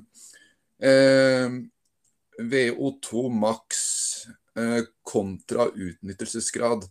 [0.87, 1.63] eh
[2.41, 3.83] VO2 maks
[4.59, 6.85] eh, kontra utnyttelsesgrad.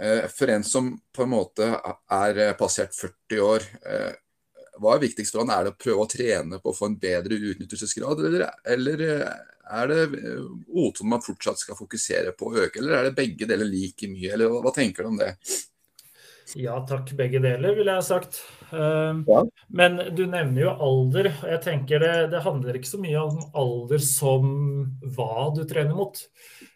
[0.00, 1.68] Eh, for en som på en måte
[2.10, 3.66] er eh, passert 40 år,
[4.80, 5.52] hva er viktigst for han?
[5.52, 9.90] Er det å prøve å trene på å få en bedre utnyttelsesgrad, eller, eller er
[9.90, 9.98] det
[10.72, 14.32] O2 man fortsatt skal fokusere på å øke, eller er det begge deler like mye,
[14.32, 15.34] eller hva, hva tenker du om det?
[16.58, 18.42] Ja takk, begge deler, ville jeg ha sagt.
[18.72, 19.42] Ja.
[19.72, 21.30] Men du nevner jo alder.
[21.48, 24.50] Jeg tenker det, det, handler ikke så mye om alder som
[25.16, 26.20] hva du trener mot.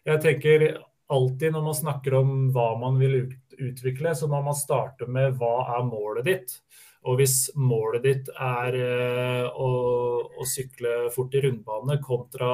[0.07, 0.67] Jeg tenker
[1.13, 3.19] alltid når man snakker om hva man vil
[3.57, 6.57] utvikle, så må man starte med hva er målet ditt.
[7.07, 9.71] Og hvis målet ditt er uh, å,
[10.27, 12.51] å, sykle fort i rundbane kontra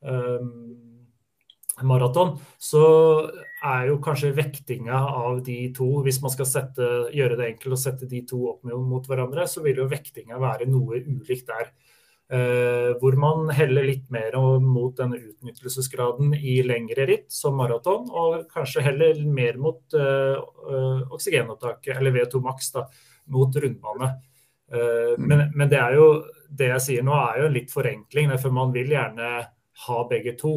[0.00, 0.90] um,
[1.80, 2.82] maraton, så
[3.64, 7.80] er jo kanskje vektinga av de to Hvis man skal sette, gjøre det enkelt å
[7.80, 11.72] sette de to opp mot hverandre, så vil jo vektinga være noe ulikt der.
[12.32, 14.32] Uh, hvor man heller litt mer
[14.62, 21.02] mot denne utnyttelsesgraden i lengre ritt, som maraton, og kanskje heller mer mot uh, uh,
[21.12, 22.86] oksygenopptaket, eller V2 maks, da,
[23.32, 24.14] mot rundbane.
[24.72, 26.06] Men, men, det er jo
[26.48, 29.42] det jeg sier nå, er jo litt forenkling, for man vil gjerne
[29.86, 30.52] ha begge to.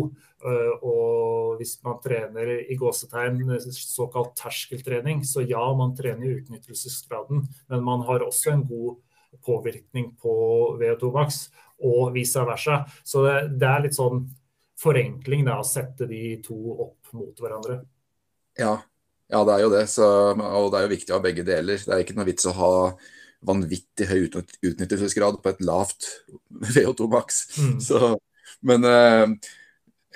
[0.85, 3.39] Og hvis man trener i gåsetegn
[3.71, 8.99] såkalt terskeltrening, så ja, man trener utnyttelsesgraden, men man har også en god
[9.45, 10.33] påvirkning på
[10.79, 11.47] VO2 max,
[11.83, 12.83] og vice versa.
[13.03, 14.25] Så det, det er litt sånn
[14.79, 17.81] forenkling da, å sette de to opp mot hverandre.
[18.59, 18.77] Ja,
[19.31, 19.85] ja det er jo det.
[19.91, 21.81] Så, og det er jo viktig å ha begge deler.
[21.81, 22.73] Det er ikke noe vits å ha
[23.45, 26.07] vanvittig høy utnyttelsesgrad på et lavt
[26.75, 27.43] VO2 max.
[27.59, 27.77] Mm.
[28.61, 29.25] Men eh,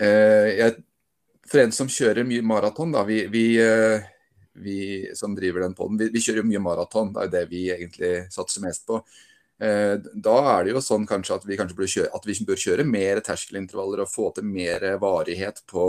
[0.05, 0.77] eh, jeg,
[1.49, 4.05] for en som kjører mye maraton, da, vi, vi, eh,
[4.61, 4.79] vi,
[5.17, 7.11] som driver den poden, vi, vi, kjører jo mye maraton.
[7.13, 9.01] Det er jo det vi egentlig satser mest på.
[9.59, 12.85] Da er det jo sånn kanskje at vi, kanskje bør, kjøre, at vi bør kjøre
[12.87, 15.83] mer terskelintervaller og få til mer varighet på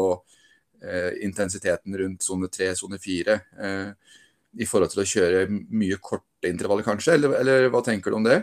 [0.82, 3.38] eh, intensiteten rundt sone 3, sone 4.
[3.64, 4.16] Eh,
[4.60, 7.14] I forhold til å kjøre mye korte intervaller, kanskje?
[7.14, 8.40] Eller, eller, hva tenker du om det?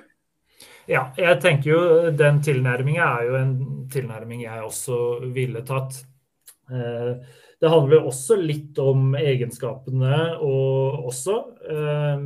[0.87, 1.79] Ja, jeg tenker jo
[2.15, 3.55] den tilnærminga er jo en
[3.91, 4.99] tilnærming jeg også
[5.35, 5.97] ville tatt.
[6.71, 7.09] Eh,
[7.59, 11.35] det handler også litt om egenskapene og også.
[11.67, 12.23] Eh,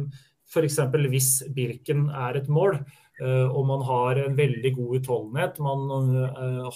[0.51, 0.77] F.eks.
[1.09, 2.77] hvis Birken er et mål,
[3.23, 5.87] eh, og man har en veldig god utholdenhet, man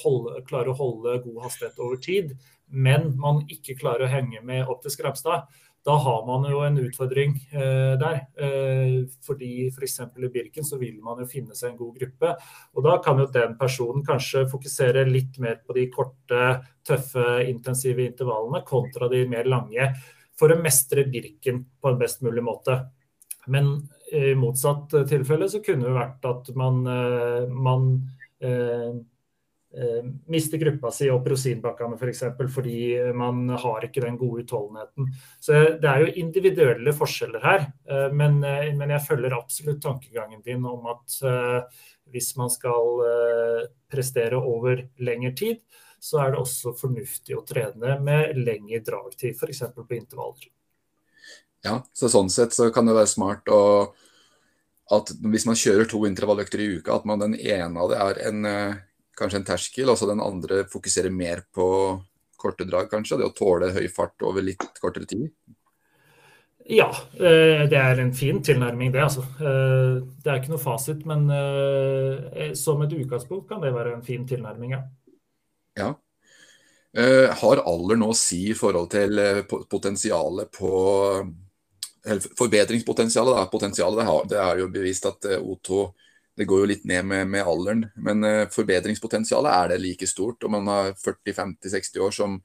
[0.02, 2.34] holder, klarer å holde god hastighet over tid,
[2.66, 5.46] men man ikke klarer å henge med opp til Skrapstad,
[5.86, 8.24] da har man jo en utfordring eh, der.
[8.42, 8.96] Eh,
[9.26, 10.00] fordi f.eks.
[10.02, 12.32] For i Birken så vil man jo finne seg en god gruppe.
[12.74, 16.48] Og da kan jo den personen kanskje fokusere litt mer på de korte,
[16.86, 19.92] tøffe, intensive intervallene kontra de mer lange,
[20.36, 22.80] for å mestre Birken på en best mulig måte.
[23.46, 23.76] Men
[24.10, 27.92] i motsatt tilfelle så kunne det vært at man, eh, man
[28.42, 28.90] eh,
[29.76, 32.02] eh, mister gruppa si opp rosinbakkene f.eks.
[32.02, 32.78] For eksempel, fordi
[33.18, 35.10] man har ikke den gode utholdenheten.
[35.40, 40.42] Så Det er jo individuelle forskjeller her, eh, men, eh, men, jeg følger absolutt tankegangen
[40.44, 41.20] din om at
[42.12, 45.58] hvis man skal prestere over lengre tid,
[46.00, 49.64] så er det også fornuftig å trene med lengre dragtid, f.eks.
[49.74, 50.52] på intervaller.
[51.66, 53.96] Ja, så sånn sett så kan det være smart å
[54.94, 58.20] at hvis man kjører to intervalløkter i uka, at man den ene av det er
[58.30, 58.46] en,
[59.18, 61.68] kanskje en terskel, og så den andre fokuserer mer på
[62.40, 63.20] korte drag, kanskje?
[63.20, 65.30] Det å tåle høy fart over litt kortere tid?
[66.66, 69.04] Ja, eh, det er en fin tilnærming, det.
[69.06, 69.26] altså.
[69.38, 71.28] Eh, det er ikke noe fasit, men
[72.58, 74.84] som et utgangspunkt kan det være en fin tilnærming, ja.
[75.80, 75.94] ja.
[76.96, 79.20] Har alder noe å si i forhold til
[79.68, 80.70] potensialet på
[82.38, 83.46] Forbedringspotensialet, da.
[83.50, 85.88] Potensialet, det, har, det er jo bevist at uh, O2
[86.36, 87.86] det går jo litt ned med, med alderen.
[87.96, 92.36] Men forbedringspotensialet er det like stort om man har 40-50-60 år som,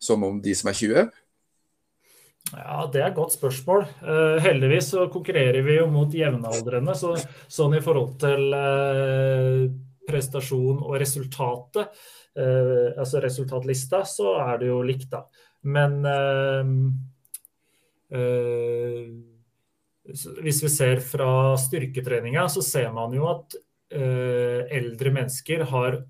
[0.00, 1.12] som om de som er 20?
[2.52, 3.86] Ja, Det er et godt spørsmål.
[4.02, 6.94] Uh, heldigvis så konkurrerer vi jo mot jevnaldrende.
[6.98, 7.14] Så,
[7.48, 9.64] sånn i forhold til uh,
[10.04, 12.04] prestasjon og resultatet,
[12.36, 15.24] uh, altså resultatlista, så er det jo likt, da.
[15.64, 16.02] Men
[20.04, 23.56] hvis vi ser fra styrketreninga, så ser man jo at
[23.94, 26.00] eldre mennesker har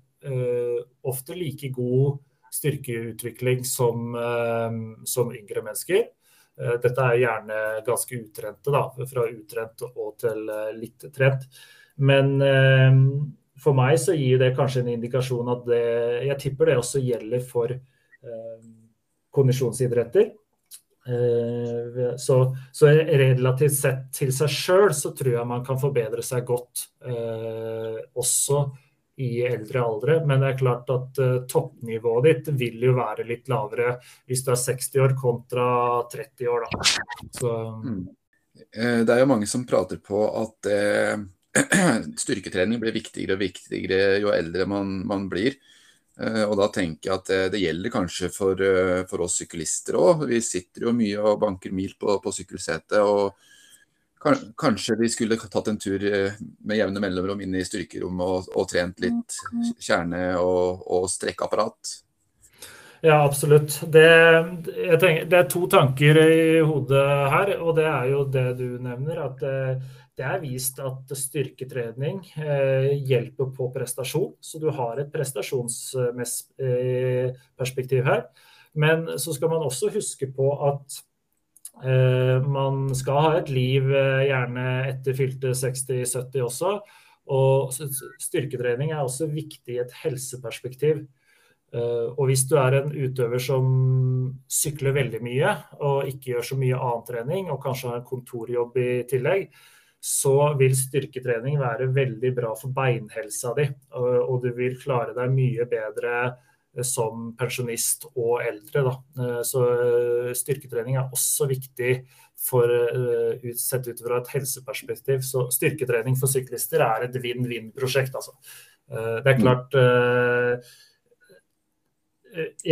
[1.05, 2.17] ofte like god
[2.55, 4.15] styrkeutvikling som,
[5.05, 6.07] som yngre mennesker.
[6.61, 11.43] Eh, dette er gjerne ganske utrente, da, fra utrent og til eh, litt trent.
[11.95, 13.01] Men eh,
[13.61, 15.83] for meg så gir det kanskje en indikasjon at det
[16.29, 18.65] Jeg tipper det også gjelder for eh,
[19.35, 20.31] kondisjonsidretter.
[21.05, 26.47] Eh, så, så, relativt sett til seg sjøl så tror jeg man kan forbedre seg
[26.47, 28.63] godt eh, også
[29.21, 30.17] i eldre aldre.
[30.27, 33.93] Men det er klart at uh, toppnivået ditt vil jo være litt lavere
[34.27, 35.67] hvis du er 60 år kontra
[36.11, 36.65] 30 år.
[36.65, 36.89] Da.
[37.31, 37.53] Så,
[37.85, 38.01] mm.
[38.75, 41.15] Det er jo mange som prater på at eh,
[42.23, 45.55] styrketrening blir viktigere og viktigere jo eldre man, man blir.
[46.21, 49.97] Eh, og da tenker jeg at det, det gjelder kanskje for, uh, for oss syklister
[49.99, 50.23] òg.
[50.29, 53.01] Vi sitter jo mye og banker mil på, på sykkelsetet.
[53.03, 53.35] og
[54.57, 56.33] Kanskje vi skulle tatt en tur eh,
[56.65, 59.35] med jevne mellomrom inn i styrkerommet og, og trent litt
[59.77, 61.91] kjerne og, og strekkeapparat?
[63.05, 63.75] Ja, absolutt.
[63.93, 64.07] Det,
[64.97, 67.03] tenker, det, er to tanker i hodet
[67.35, 67.51] her.
[67.59, 69.19] Og det er jo det du nevner.
[69.27, 69.59] At det,
[70.15, 74.33] det er vist at styrketrening eh, hjelper på prestasjon.
[74.39, 78.23] Så du har et prestasjonsperspektiv eh, her.
[78.75, 80.87] Men så skal man også huske på at
[81.83, 86.71] Eh, man skal ha et liv gjerne etter fylte 60-70 også.
[87.35, 87.73] Og
[88.21, 91.03] styrketrening er også viktig i et helseperspektiv.
[91.75, 93.65] Og hvis du er en utøver som
[94.47, 95.49] sykler veldig mye
[95.83, 99.49] og ikke gjør så mye annen trening, og kanskje har en kontorjobb i tillegg,
[100.05, 103.65] så vil styrketrening være veldig bra for beinhelsa di.
[103.97, 106.19] Og du vil klare deg mye bedre
[106.85, 108.83] som pensjonist og eldre.
[108.85, 108.93] Da.
[109.17, 111.93] Eh, så eh, styrketrening er også viktig
[112.45, 115.23] for, eh, sett ut fra et helseperspektiv.
[115.25, 118.15] Så styrketrening for syklister er et vinn-vinn-prosjekt.
[118.15, 118.35] Altså.
[118.85, 119.73] Det er klart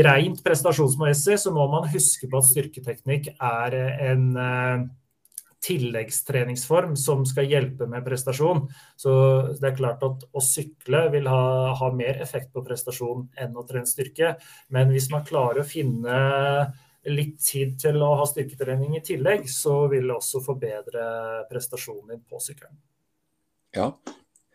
[0.03, 3.77] Rent prestasjonsmessig så må man huske på at styrketeknikk er
[4.11, 4.27] en
[5.63, 8.65] tilleggstreningsform som skal hjelpe med prestasjon.
[8.99, 9.13] Så
[9.59, 13.65] det er klart at å sykle vil ha, ha mer effekt på prestasjon enn å
[13.67, 14.35] trene styrke.
[14.75, 16.17] Men hvis man klarer å finne
[17.11, 21.07] litt tid til å ha styrketrening i tillegg, så vil det også forbedre
[21.49, 22.77] prestasjonen din på sykkelen.
[23.75, 23.91] Ja.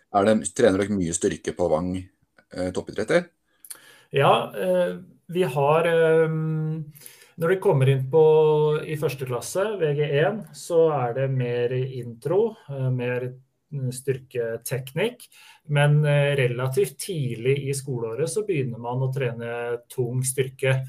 [0.09, 3.27] Det, trener dere mye styrke på Vang eh, toppidretter?
[4.17, 4.97] Ja, eh,
[5.29, 6.37] vi har eh,
[7.39, 8.23] når de kommer inn på,
[8.83, 13.29] i første klasse, VG1, så er det mer intro, eh, mer
[13.95, 15.23] styrketeknikk.
[15.75, 19.53] Men eh, relativt tidlig i skoleåret så begynner man å trene
[19.93, 20.81] tung styrke.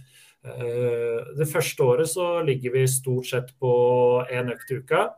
[0.41, 3.73] Eh, det første året så ligger vi stort sett på
[4.31, 5.09] én økt i uka.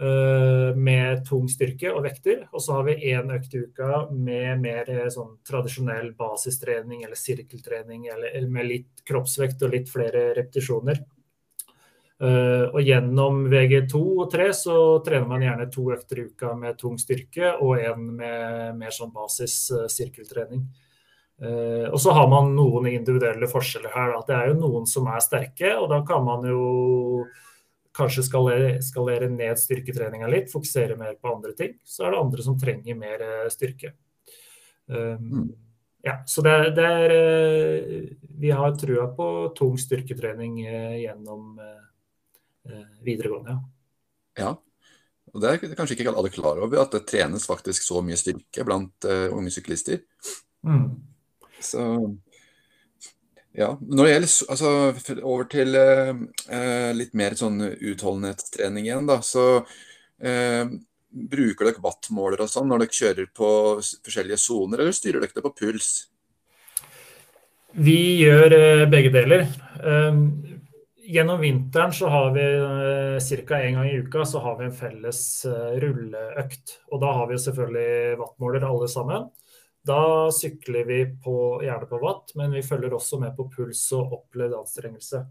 [0.00, 2.48] Eh, med tung styrke og vekter.
[2.50, 7.18] Og så har vi én økt i uka med mer eh, sånn tradisjonell basistrening eller
[7.18, 11.04] sirkeltrening, eller, med litt kroppsvekt og litt flere repetisjoner.
[12.24, 16.78] Uh, og gjennom VG2 og 3 så trener man gjerne to økter i uka med
[16.78, 19.56] tung styrke og én med mer sånn basis
[19.90, 20.62] sirkeltrening.
[21.90, 24.14] Og så har man noen individuelle forskjeller her.
[24.14, 24.22] Da.
[24.28, 27.26] Det er jo noen som er sterke, og da kan man jo
[27.94, 31.76] kanskje skalere, skalere ned styrketreninga litt, fokusere mer på andre ting.
[31.86, 33.94] Så er det andre som trenger mer eh, styrke.
[34.86, 35.46] Um, mm.
[36.04, 41.56] Ja, så det, det, er eh, Vi har trua på tung styrketrening eh, gjennom
[43.04, 44.40] videregående, ja.
[44.40, 44.52] ja.
[45.34, 48.64] Og Det er kanskje ikke alle klar over, at det trenes faktisk så mye styrke
[48.64, 49.98] blant uh, unge syklister.
[50.64, 50.86] Mm.
[51.60, 51.82] Så
[53.54, 54.70] ja, når det gjelder, altså,
[55.22, 59.06] Over til eh, litt mer sånn utholdenhetstrening igjen.
[59.06, 59.62] da, så
[60.18, 60.64] eh,
[61.14, 65.44] Bruker dere wattmåler og sånn når dere kjører på forskjellige soner, eller styrer dere det
[65.44, 65.92] på puls?
[67.74, 69.46] Vi gjør eh, begge deler.
[69.82, 70.26] Um,
[71.06, 73.60] gjennom vinteren så har vi eh, ca.
[73.60, 76.76] en gang i uka så har vi en felles uh, rulleøkt.
[76.90, 79.26] Og da har vi selvfølgelig wattmåler alle sammen.
[79.84, 84.14] Da sykler vi på, gjerne på watt, men vi følger også med på puls og
[84.18, 85.24] opplevd anstrengelse.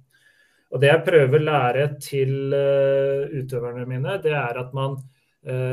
[0.73, 4.97] Og Det jeg prøver å lære til utøverne mine, det er at man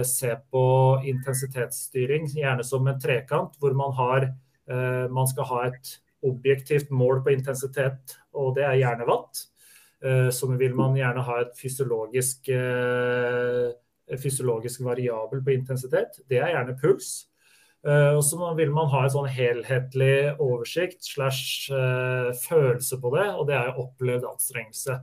[0.05, 0.65] ser på
[1.09, 4.27] intensitetsstyring gjerne som en trekant, hvor man, har,
[5.09, 5.93] man skal ha et
[6.27, 9.47] objektivt mål på intensitet, og det er gjerne watt.
[10.05, 16.21] Eh, så vil man gjerne ha et fysiologisk, eh, fysiologisk variabel på intensitet.
[16.29, 17.30] Det er gjerne puls.
[17.87, 21.71] Eh, og så vil man ha en sånn helhetlig oversikt slash
[22.45, 25.01] følelse på det, og det er opplevd anstrengelse.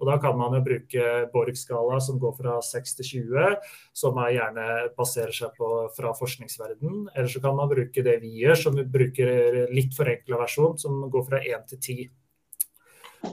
[0.00, 3.56] Og Da kan man jo bruke Borg-skala som går fra 6 til 20,
[3.92, 7.10] som gjerne baserer seg på fra forskningsverden.
[7.14, 11.04] Eller så kan man bruke det vi gjør, som vi bruker litt forenkla versjon, som
[11.12, 12.08] går fra 1 til 10.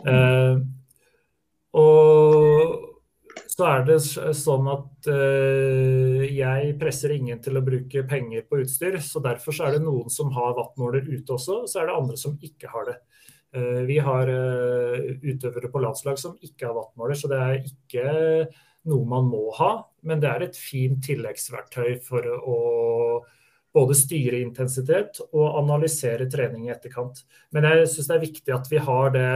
[0.03, 0.59] Uh,
[1.79, 2.96] og
[3.57, 3.95] så er det
[4.37, 8.99] sånn at uh, jeg presser ingen til å bruke penger på utstyr.
[9.01, 11.95] Så derfor så er det noen som har wattmåler ute også, og så er det
[11.97, 12.97] andre som ikke har det.
[13.57, 18.05] Uh, vi har uh, utøvere på landslag som ikke har wattmåler, så det er ikke
[18.91, 19.71] noe man må ha.
[20.05, 22.59] Men det er et fint tilleggsverktøy for å
[23.73, 27.25] både styre intensitet og analysere trening i etterkant.
[27.53, 29.31] Men jeg syns det er viktig at vi har det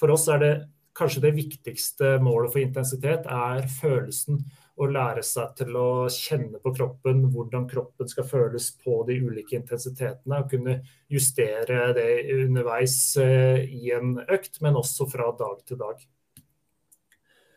[0.00, 0.54] For oss er det
[0.96, 4.42] kanskje det viktigste målet for intensitet er følelsen
[4.80, 9.56] å lære seg til å kjenne på kroppen, hvordan kroppen skal føles på de ulike
[9.58, 10.40] intensitetene.
[10.40, 10.78] Og kunne
[11.12, 16.02] justere det underveis eh, i en økt, men også fra dag til dag.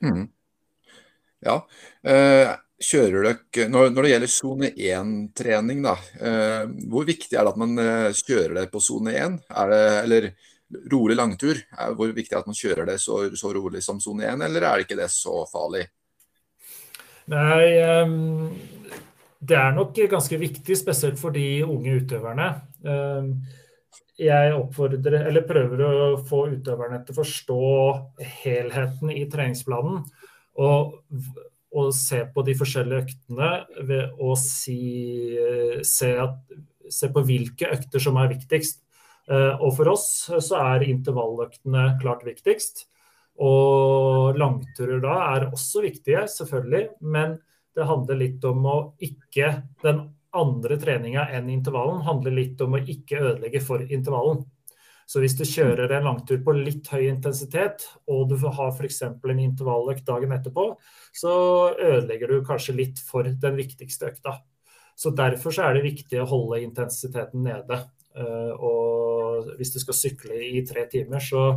[0.06, 0.26] Mm.
[1.46, 1.60] Ja.
[2.04, 2.52] Eh,
[2.86, 7.80] kjører dere, når, det gjelder sone 1-trening, da, eh, hvor viktig er det at man
[8.20, 9.40] kjører det på sone 1?
[9.56, 10.30] Er det, eller
[10.92, 11.60] rolig langtur,
[11.98, 14.80] hvor viktig er at man kjører det så, så rolig som sone 1, eller er
[14.80, 15.86] det ikke det så farlig?
[17.32, 17.68] Nei,
[18.06, 18.50] um,
[19.46, 22.50] det er nok ganske viktig, spesielt for de unge utøverne.
[22.86, 23.32] Um,
[24.16, 27.66] jeg oppfordrer, eller prøver å få utøverne til å forstå
[28.44, 30.06] helheten i treningsplanen.
[30.64, 30.96] Og,
[31.76, 33.50] og se på de forskjellige øktene
[33.90, 35.36] ved å si,
[35.84, 36.38] se, at,
[36.88, 38.85] se på hvilke økter som er viktigst.
[39.32, 42.86] Eh, og for oss så er intervalløktene klart viktigst.
[43.42, 46.88] Og langturer da er også viktige, selvfølgelig.
[47.02, 47.38] Men
[47.76, 50.06] det handler litt om å ikke Den
[50.36, 54.42] andre treninga enn intervallen handler litt om å ikke ødelegge for intervallen.
[55.08, 59.02] Så hvis du kjører en langtur på litt høy intensitet, og du har f.eks.
[59.06, 60.66] en intervalløkt dagen etterpå,
[61.14, 61.36] så
[61.78, 64.40] ødelegger du kanskje litt for den viktigste økta.
[64.98, 67.84] Så derfor så er det viktig å holde intensiteten nede.
[68.18, 69.05] Eh, og
[69.58, 71.50] hvis du skal sykle i tre timer, så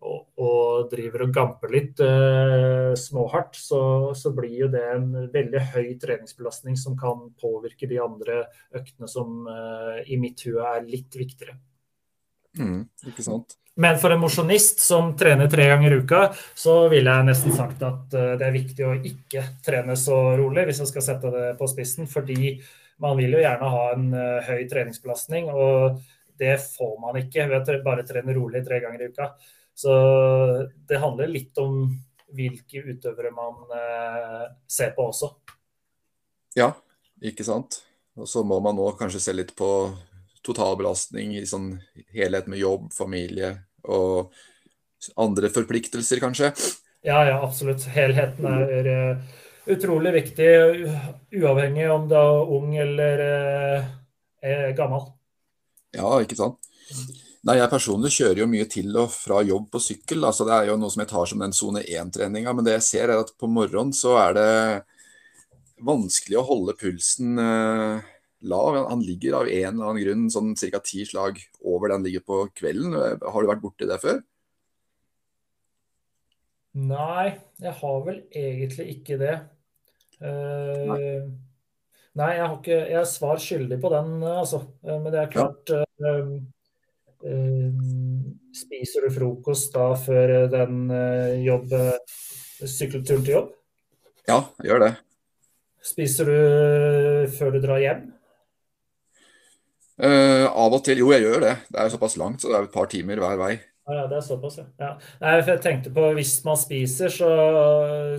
[0.00, 3.80] og, og driver og gamper litt eh, småhardt, så,
[4.16, 9.44] så, blir jo det en veldig høy treningsbelastning som kan påvirke de andre øktene som
[9.44, 11.58] eh, i mitt hue er litt viktigere.
[12.58, 13.58] Mm, ikke sant?
[13.80, 16.24] Men for en mosjonist som trener tre ganger i uka,
[16.58, 20.66] så ville jeg nesten sagt at uh, det er viktig å ikke trene så rolig,
[20.68, 22.10] hvis jeg skal sette det på spissen.
[22.10, 22.56] Fordi
[23.00, 26.02] man vil jo gjerne ha en uh, høy treningsbelastning, og
[26.40, 29.30] det får man ikke ved å bare trene rolig tre ganger i uka.
[29.76, 29.92] Så
[30.88, 31.84] det handler litt om
[32.36, 35.30] hvilke utøvere man eh, ser på også.
[36.58, 36.72] Ja,
[37.22, 37.82] ikke sant.
[38.18, 39.70] Og så må man nå kanskje se litt på
[40.46, 41.74] totalbelastning i sånn
[42.14, 44.32] helhet med jobb, familie og
[45.20, 46.50] andre forpliktelser, kanskje.
[47.06, 47.86] Ja, ja, absolutt.
[47.94, 49.38] Helheten er uh,
[49.72, 50.50] utrolig viktig,
[51.40, 55.08] uavhengig om du er ung eller uh, gammel.
[55.96, 56.60] Ja, ikke sant.
[57.46, 60.24] Nei, Jeg personlig kjører jo mye til og fra jobb på sykkel.
[60.28, 62.52] altså Det er jo noe som jeg tar som den sone 1-treninga.
[62.52, 64.50] Men det jeg ser er at på morgenen så er det
[65.80, 68.10] vanskelig å holde pulsen eh,
[68.52, 68.76] lav.
[68.90, 70.82] Han ligger av en eller annen grunn sånn ca.
[70.84, 72.92] ti slag over den ligger på kvelden.
[72.92, 74.20] Har du vært borti det før?
[76.76, 79.36] Nei, jeg har vel egentlig ikke det.
[80.20, 81.00] Uh, nei.
[82.18, 82.30] Nei.
[82.36, 84.64] jeg har ikke Jeg er svar skyldig på den, altså.
[84.86, 85.84] Eh, men det er klart ja.
[86.06, 86.40] uh,
[87.20, 87.72] Eh,
[88.56, 91.74] spiser du frokost da før den eh, jobb,
[92.64, 93.50] sykkelturen til jobb?
[94.28, 94.90] Ja, jeg gjør det.
[95.84, 98.08] Spiser du før du drar hjem?
[100.00, 101.02] Uh, av og til.
[101.02, 101.56] Jo, jeg gjør det.
[101.68, 103.50] Det er såpass langt, så det er et par timer hver vei.
[103.90, 104.68] Ja, det er såpass, ja.
[104.80, 104.94] ja.
[105.20, 107.28] Nei, jeg tenkte på hvis man spiser, så,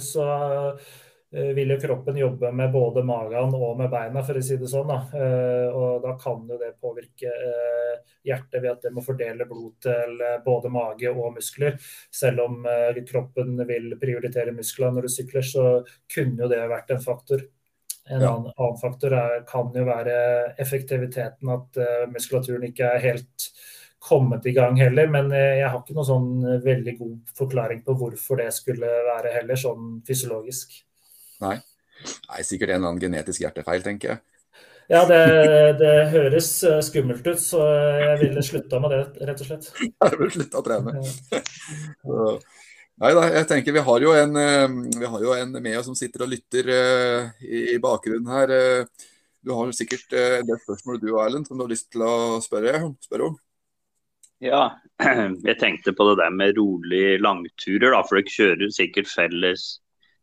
[0.03, 0.79] så Eh,
[1.31, 4.89] vil jo kroppen jobbe med både magen og med beina, for å si det sånn.
[4.89, 4.97] Da.
[5.15, 9.77] Eh, og da kan jo det påvirke eh, hjertet ved at det må fordele blod
[9.85, 11.79] til både mage og muskler.
[12.11, 12.67] Selv om
[13.07, 15.65] kroppen vil prioritere muskler når du sykler, så
[16.11, 17.47] kunne jo det vært en faktor.
[18.11, 18.33] En ja.
[18.35, 20.19] annen, faktor er, kan jo være
[20.59, 23.49] effektiviteten, at muskulaturen ikke er helt
[24.01, 25.07] kommet i gang heller.
[25.13, 29.59] Men jeg har ikke noen sånn veldig god forklaring på hvorfor det skulle være heller,
[29.63, 30.81] sånn fysiologisk.
[31.41, 31.57] Nei.
[32.01, 34.23] Nei, sikkert en eller annen genetisk hjertefeil, tenker jeg.
[34.91, 35.19] Ja, det,
[35.79, 36.49] det, høres
[36.83, 37.61] skummelt ut, så
[38.01, 39.69] jeg ville slutta med det, rett og slett.
[39.87, 40.97] Jeg ville slutta å trene.
[43.01, 45.87] Nei da, jeg tenker vi har jo en, eh, vi har jo en med oss
[45.87, 48.83] som sitter og lytter uh, i, i, bakgrunnen her.
[49.41, 52.83] Du har sikkert en del spørsmål du Erlend, som du har lyst til å spørre,
[53.01, 53.39] spørre om?
[54.41, 54.61] Ja,
[55.49, 57.93] jeg tenkte på det der med rolig langturer.
[57.93, 59.65] da, For dere kjører sikkert felles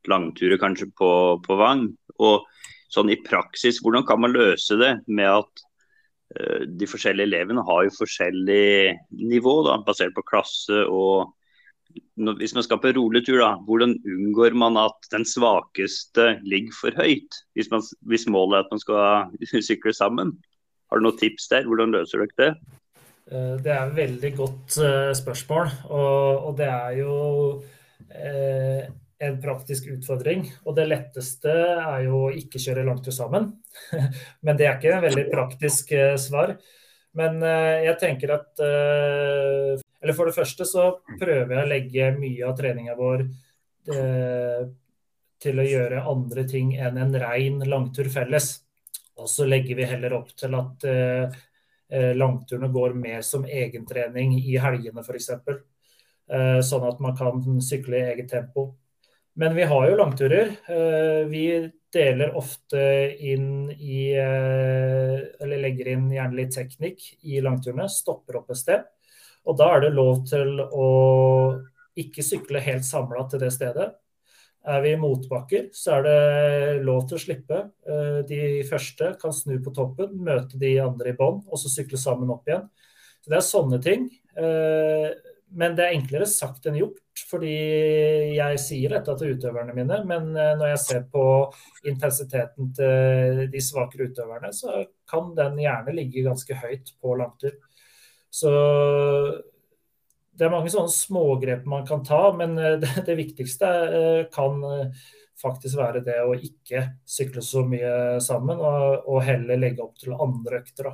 [0.09, 1.11] langturer kanskje på,
[1.45, 1.89] på Vang.
[2.23, 2.47] Og
[2.93, 5.65] sånn i praksis, hvordan kan man løse det med at
[6.69, 11.31] de forskjellige elevene har jo forskjellig nivå, da, basert på klasse og
[12.39, 17.39] hvis man skal på rolig da, hvordan unngår man at den svakeste ligger for høyt?
[17.55, 20.35] Hvis, man, hvis målet er at man skal sykle sammen?
[20.91, 21.67] Har du noen tips der?
[21.69, 22.51] Hvordan løser dere det?
[23.31, 25.71] Eh, det er et veldig godt eh, spørsmål.
[25.89, 27.17] Og, og det er jo
[28.11, 28.89] eh,
[29.19, 30.47] en praktisk utfordring.
[30.67, 33.51] Og det letteste er jo å ikke kjøre langtur sammen.
[34.45, 36.55] Men det er ikke en veldig praktisk eh, svar.
[37.19, 42.11] Men eh, jeg tenker at eh, eller for det første så prøver jeg å legge
[42.19, 43.29] mye av treninga vår
[45.43, 48.51] til å gjøre andre ting enn en rein langtur felles.
[49.19, 50.85] Og så legger vi heller opp til at
[52.21, 55.31] langturene går mer som egentrening i helgene f.eks.
[56.29, 58.69] Eh, sånn at man kan sykle i eget tempo.
[59.39, 60.55] Men vi har jo langturer.
[60.67, 61.45] Eh, vi
[61.95, 62.81] deler ofte
[63.25, 67.87] inn i eh, Eller legger inn gjerne litt teknikk i langturene.
[67.93, 68.87] Stopper opp et sted
[69.49, 70.89] og da er det lov til å
[71.99, 73.89] ikke sykle helt samla til det stedet.
[74.69, 77.61] Er vi i motbakker, så er det lov til å slippe.
[77.89, 82.01] Eh, de første kan snu på toppen, møte de andre i bånn, og så sykle
[82.01, 82.67] sammen opp igjen.
[83.25, 84.11] Så Det er sånne ting.
[85.57, 87.53] Men det er enklere sagt enn gjort, fordi
[88.37, 90.01] jeg sier dette til utøverne mine.
[90.09, 91.25] Men eh, når jeg ser på
[91.89, 97.57] intensiteten til de svakere utøverne, så kan den gjerne ligge ganske høyt på langtur.
[98.29, 98.53] Så
[100.39, 104.61] det er mange sånne smågrep man kan ta, men eh, det, det, viktigste eh, kan
[105.39, 110.17] faktisk være det å ikke sykle så mye sammen, og, og heller legge opp til
[110.19, 110.93] andre økter.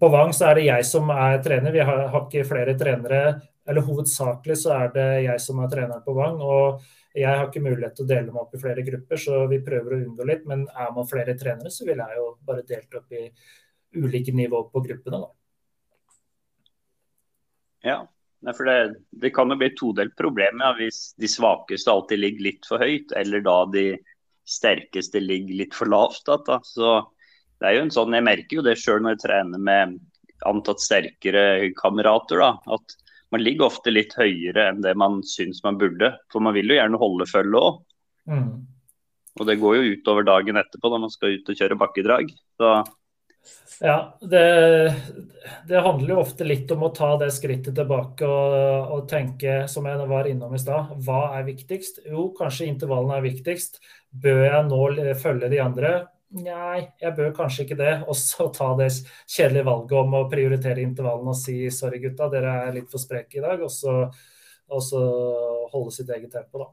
[0.00, 3.22] På Vang så er det jeg som er trener, vi har, har ikke flere trenere.
[3.68, 6.40] Eller hovedsakelig så er det jeg som er trener på Vang.
[6.40, 6.84] og
[7.18, 9.94] jeg har ikke mulighet til å dele meg opp i flere grupper, så vi prøver
[9.94, 10.44] å unngå litt.
[10.48, 13.24] Men er man flere trenere, så ville jeg jo bare delt opp i
[13.98, 15.22] ulike nivåer på gruppene.
[15.24, 15.32] Da.
[17.88, 17.98] Ja,
[18.52, 18.78] for det,
[19.10, 22.82] det, kan jo bli et todelt problem ja, hvis de svakeste alltid ligger litt for
[22.82, 23.86] høyt, eller da de
[24.48, 26.28] sterkeste ligger litt for lavt.
[26.28, 26.60] Da.
[26.64, 27.00] Så
[27.58, 29.98] det er jo en sånn, Jeg merker jo det sjøl når jeg trener med
[30.46, 32.38] antatt sterkere kamerater.
[32.38, 32.98] da, at
[33.34, 36.14] man ligger ofte litt høyere enn det man syns man burde.
[36.32, 37.80] For man vil jo gjerne holde følge òg.
[38.28, 38.52] Mm.
[39.38, 42.32] Og det går jo utover dagen etterpå når man skal ut og kjøre bakkedrag.
[42.58, 42.72] Så
[43.80, 44.94] ja, det,
[45.68, 48.56] det, handler jo ofte litt om å ta det skrittet tilbake og,
[48.96, 52.02] og, tenke, som jeg var innom i stad, hva er viktigst?
[52.10, 53.78] Jo, kanskje intervallene er viktigst.
[54.10, 54.82] Bør jeg nå
[55.22, 55.92] følge de andre?
[56.36, 57.92] Nei, jeg bør kanskje ikke det.
[58.04, 58.90] Og så ta det
[59.24, 63.40] kjedelige valget om å prioritere intervallene og si sorry gutta, dere er litt for spreke
[63.40, 63.62] i dag.
[63.64, 63.94] Og så,
[64.68, 65.04] og så
[65.72, 66.68] holde sitt eget tempo, da.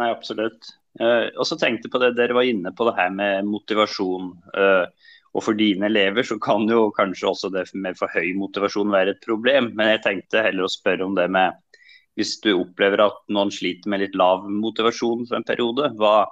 [0.00, 0.68] Nei, absolutt.
[1.00, 4.34] Uh, og så tenkte jeg på det dere var inne på det her med motivasjon.
[4.52, 8.92] Uh, og for dine elever så kan jo kanskje også det med for høy motivasjon
[8.92, 9.72] være et problem.
[9.78, 11.56] Men jeg tenkte heller å spørre om det med
[12.18, 16.26] hvis du opplever at noen sliter med litt lav motivasjon for en periode, hva,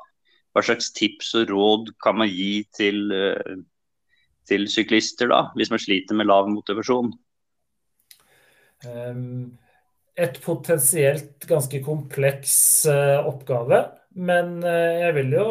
[0.58, 3.60] hva slags tips og råd kan man gi til, eh,
[4.48, 7.12] til syklister da, hvis man sliter med lav motivasjon?
[8.86, 9.54] Um,
[10.18, 12.56] et potensielt ganske kompleks
[12.90, 13.84] uh, oppgave.
[14.18, 15.46] Men uh, jeg vil jo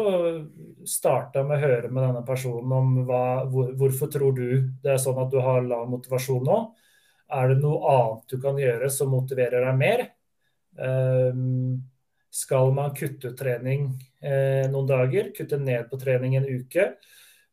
[0.88, 4.48] starte med å høre med denne personen om hva, hvor, hvorfor tror du
[4.84, 6.58] det er sånn at du har lav motivasjon nå?
[7.32, 10.04] Er det noe annet du kan gjøre som motiverer deg mer?
[10.76, 11.80] Um,
[12.30, 13.88] skal man kutte ut trening
[14.20, 16.84] eh, noen dager, kutte ned på trening en uke,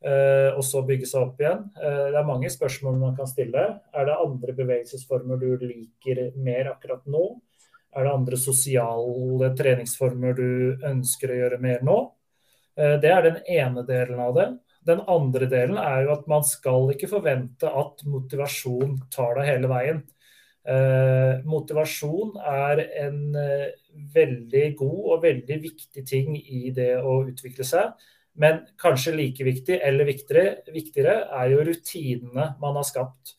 [0.05, 1.63] eh, og så bygge seg opp igjen?
[1.79, 3.65] Eh, det er mange spørsmål man kan stille.
[3.95, 7.25] Er det andre bevegelsesformer du liker mer akkurat nå?
[7.95, 11.99] Er det andre sosiale treningsformer du ønsker å gjøre mer nå?
[12.75, 14.49] Det er den ene delen av det.
[14.83, 19.69] Den andre delen er jo at man skal ikke forvente at motivasjon tar deg hele
[19.71, 20.01] veien.
[20.65, 23.67] Eh, motivasjon er en eh,
[24.15, 27.91] veldig god og veldig viktig ting i det å utvikle seg.
[28.41, 33.35] Men kanskje like viktig, eller viktigere, viktigere er jo rutinene man har skapt.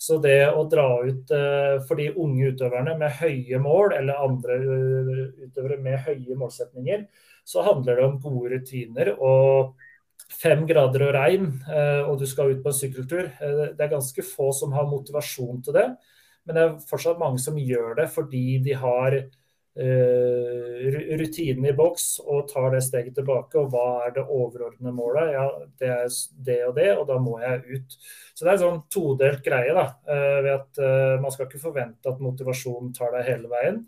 [0.00, 4.56] Så det å dra ut eh, for de unge utøverne med høye mål, eller andre
[5.44, 7.04] utøvere med høye målsetninger,
[7.44, 9.12] så handler det om gode rutiner.
[9.20, 9.76] og
[10.40, 11.46] fem grader og regn,
[12.06, 13.26] og du skal ut på en sykkeltur.
[13.74, 15.86] Det er ganske få som har motivasjon til det,
[16.46, 20.88] men det er fortsatt mange som gjør det fordi de har uh,
[21.20, 23.60] rutinen i boks og tar det steget tilbake.
[23.60, 25.32] Og hva er det overordnede målet?
[25.36, 25.46] Ja,
[25.80, 26.12] det er
[26.48, 27.98] det og det, og da må jeg ut.
[28.34, 29.74] Så det er en sånn todelt greie.
[29.76, 33.84] da, uh, ved at uh, Man skal ikke forvente at motivasjonen tar deg hele veien.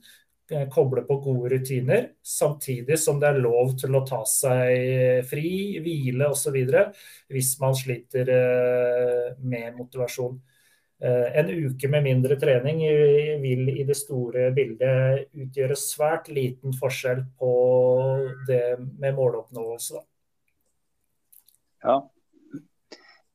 [0.68, 6.26] Koble på gode rutiner, samtidig som det er lov til å ta seg fri, hvile
[6.28, 6.58] osv.
[7.32, 8.28] hvis man sliter
[9.40, 10.36] med motivasjon.
[11.02, 12.84] Eh, en uke med mindre trening
[13.42, 17.52] vil i det store bildet utgjøre svært liten forskjell på
[18.46, 20.02] det med måloppnåelse.
[21.82, 21.96] Ja.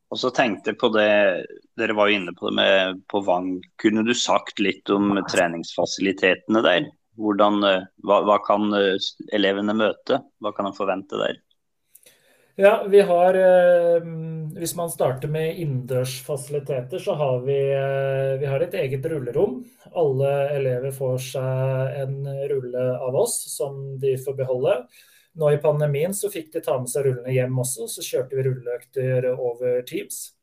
[0.08, 1.10] Og så tenkte jeg på det,
[1.78, 3.58] Dere var jo inne på det med på Vang.
[3.82, 6.88] Kunne du sagt litt om treningsfasilitetene der?
[7.18, 8.96] Hvordan, eh, hva, hva, kan eh,
[9.34, 10.22] elevene møte?
[10.40, 11.42] Hva kan de forvente der?
[12.58, 14.06] Ja, vi har eh,
[14.58, 17.58] Hvis man starter med innendørsfasiliteter, så har vi,
[18.42, 19.60] vi har et eget rullerom.
[19.94, 22.16] Alle elever får seg en
[22.50, 24.80] rulle av oss som de får beholde.
[25.38, 28.48] Nå i pandemien så fikk de ta med seg rullene hjem også, så kjørte vi
[28.48, 30.34] rulleøkter over Teams.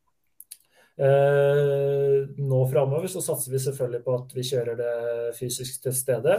[0.95, 4.93] nå framover så satser vi selvfølgelig på at vi kjører det
[5.35, 6.37] fysisk til stede.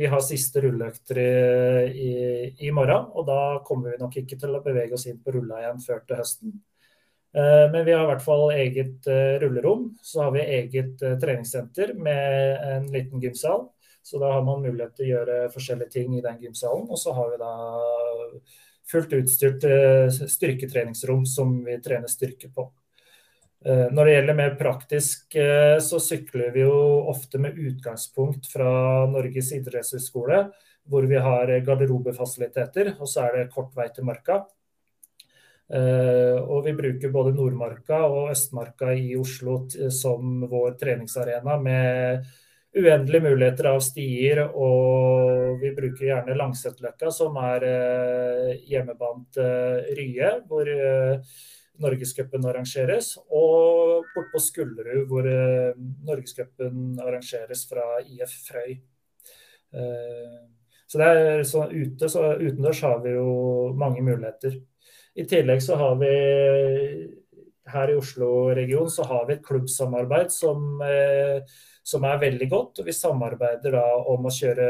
[0.00, 1.28] Vi har siste rulleøkter i,
[1.92, 2.14] i,
[2.64, 5.60] i, morgen, og da kommer vi nok ikke til å bevege oss inn på rulla
[5.60, 6.54] igjen før til høsten.
[7.34, 9.90] Eh, men vi har i hvert fall eget eh, rullerom.
[10.02, 13.68] Så har vi eget eh, treningssenter med en liten gymsal.
[14.02, 16.88] Så da har man mulighet til å gjøre forskjellige ting i den gymsalen.
[16.90, 17.54] Og så har vi da
[18.90, 19.64] fullt utstyrt
[20.32, 22.64] styrketreningsrom som vi trener styrke på.
[23.60, 25.36] Når det gjelder mer praktisk,
[25.84, 26.72] så sykler vi jo
[27.12, 28.72] ofte med utgangspunkt fra
[29.12, 30.40] Norges idrettshøgskole,
[30.90, 34.40] hvor vi har garderobefasiliteter, og så er det kort vei til Marka.
[35.70, 39.60] Eh, og vi bruker både Nordmarka og Østmarka i Oslo
[39.94, 42.26] som vår treningsarena med
[42.74, 47.66] uendelige muligheter av stier, og vi bruker gjerne Langsetløkka, som er
[48.66, 50.70] hjemmebanen til Rye, hvor
[51.82, 55.26] Norgescupen arrangeres, og bortpå Skullerud, hvor
[56.06, 58.78] Norgescupen arrangeres fra IF Frøy.
[60.86, 63.30] Så det er sånn ute, så Utendørs har vi jo
[63.78, 64.60] mange muligheter.
[65.18, 66.10] I tillegg så har vi
[67.70, 71.38] her i Oslo-regionen så har vi et klubbsamarbeid som, uh,
[71.86, 72.80] som, er veldig godt.
[72.80, 74.68] og Vi samarbeider da om å kjøre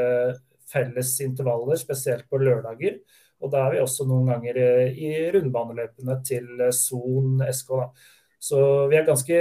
[0.71, 3.01] felles intervaller, spesielt på lørdager.
[3.41, 7.71] Og da er vi også noen ganger eh, i rundbaneløpene til eh, Son SK.
[7.73, 7.87] Da.
[8.41, 8.61] Så
[8.91, 9.39] vi er ganske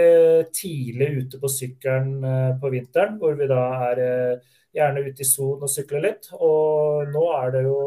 [0.56, 4.02] tidlig ute på sykkelen eh, på vinteren, hvor vi da er
[4.76, 6.32] gjerne ute i Son og sykler litt.
[6.39, 7.80] Og nå er det jo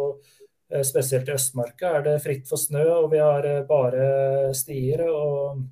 [0.86, 5.04] spesielt i Østmarka er det fritt for snø, og vi har bare stier.
[5.08, 5.62] og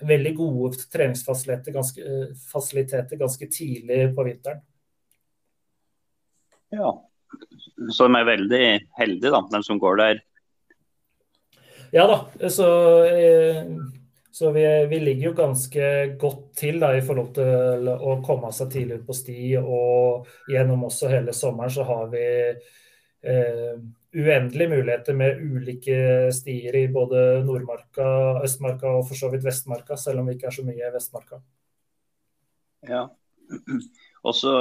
[0.00, 4.62] Veldig gode treningsfasiliteter ganske, ganske tidlig på vinteren.
[6.72, 6.94] Ja,
[7.92, 8.64] så de er veldig
[8.98, 10.20] heldige, da, de som går der.
[11.90, 12.68] Ja da, så,
[13.04, 13.64] eh,
[14.32, 15.86] så vi, vi, ligger jo ganske
[16.20, 19.40] godt til da, i forhold til å komme seg tidlig ut på sti.
[19.58, 22.26] Og gjennom også hele sommeren så har vi
[23.26, 23.74] eh,
[24.16, 28.06] uendelige muligheter med ulike stier i både Nordmarka,
[28.44, 31.38] Østmarka og for så vidt Vestmarka, selv om vi ikke er så mye i Vestmarka.
[32.88, 33.04] Ja,
[34.30, 34.54] også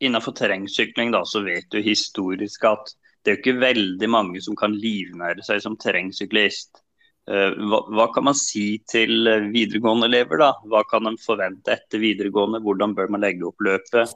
[0.00, 4.76] innenfor terrengsykling da, så vet du historisk at det er ikke veldig mange som kan
[4.78, 6.80] livnære seg som terrengsyklist.
[7.28, 10.40] Eh, hva, hva, kan man si til videregående elever?
[10.40, 10.52] da?
[10.70, 12.62] Hva kan de forvente etter videregående?
[12.64, 14.14] Hvordan bør man legge opp løpet?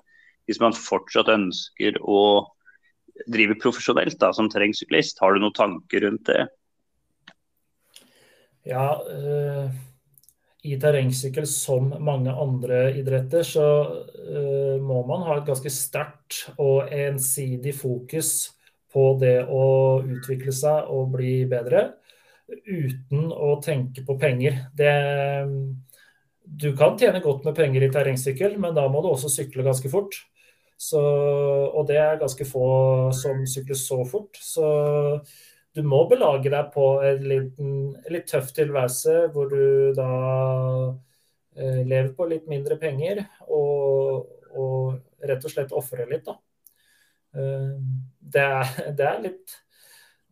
[0.49, 2.23] Hvis man fortsatt ønsker å
[3.29, 6.45] drive profesjonelt da, som terrengsyklist, har du noen tanker rundt det?
[8.69, 9.81] Ja, øh
[10.63, 13.67] i terrengsykkel som mange andre idretter, så
[14.15, 18.53] uh, må man ha et ganske sterkt og ensidig fokus
[18.93, 19.65] på det å
[20.05, 21.89] utvikle seg og bli bedre,
[22.53, 24.61] uten å tenke på penger.
[24.77, 24.93] Det,
[26.45, 29.91] du kan tjene godt med penger i terrengsykkel, men da må du også sykle ganske
[29.91, 30.19] fort.
[30.83, 31.01] Så,
[31.71, 32.67] og det er ganske få
[33.15, 34.39] som sykler så fort.
[34.43, 34.67] Så
[35.77, 37.75] du må belage deg på en liten,
[38.13, 40.09] litt tøff tilværelse hvor du da
[41.57, 44.27] eh, lever på litt mindre penger og,
[44.59, 46.39] og rett og slett ofrer litt, da.
[47.33, 49.61] Det er, det er litt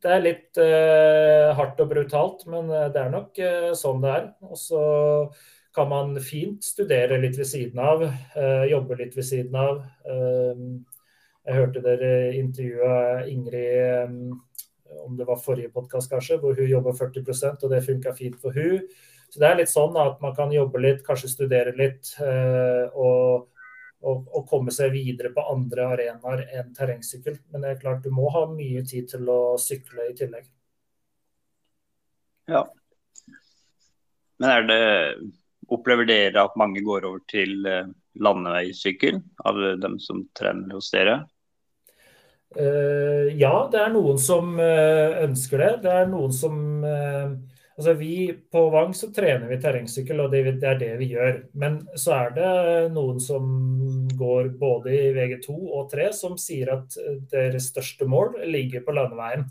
[0.00, 4.28] det er litt eh, hardt og brutalt, men det er nok uh, sånn det er.
[4.48, 4.80] Og så
[5.74, 9.84] kan man fint studere litt ved siden av, uh, jobbe litt ved siden av.
[11.46, 14.40] jeg hørte dere intervjue Ingrid um,
[15.06, 18.54] om det var forrige podkast kanskje, hvor hun jobber 40% og det funka fint for
[18.54, 18.84] hun.
[19.30, 23.46] Så det er litt sånn at man kan jobbe litt, kanskje studere litt, eh, og,
[24.02, 27.38] og, og komme seg videre på andre arenaer enn terrengsykkel.
[27.52, 30.48] Men det er klart du må ha mye tid til å sykle i tillegg.
[32.50, 32.64] Ja.
[34.40, 34.82] Men er det
[35.70, 41.20] Opplever dere at mange går over til eh, landeveissykkel av dem som trener hos dere?
[42.50, 45.70] Uh, ja, det er noen som uh, ønsker det.
[45.84, 47.38] Det er noen som uh,
[47.80, 51.38] Altså vi På Vang så trener vi terrengsykkel, og det, det, er det vi gjør.
[51.56, 52.50] Men så er det
[52.92, 53.46] noen som
[54.20, 56.98] går både i VG2 og 3 som sier at
[57.32, 59.46] deres største mål ligger på landeveien.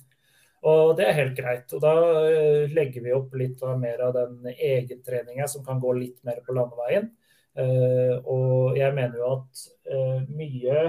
[0.68, 1.72] Og det er helt greit.
[1.76, 1.93] Og da
[2.74, 6.55] legger vi opp litt av mer av den egentreninga som kan gå litt mer på
[6.57, 7.07] landeveien.
[8.28, 9.64] Og jeg mener jo at
[10.28, 10.82] mye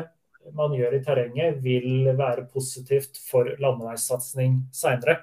[0.56, 5.20] man gjør i terrenget, vil være positivt for landeveissatsing seinere.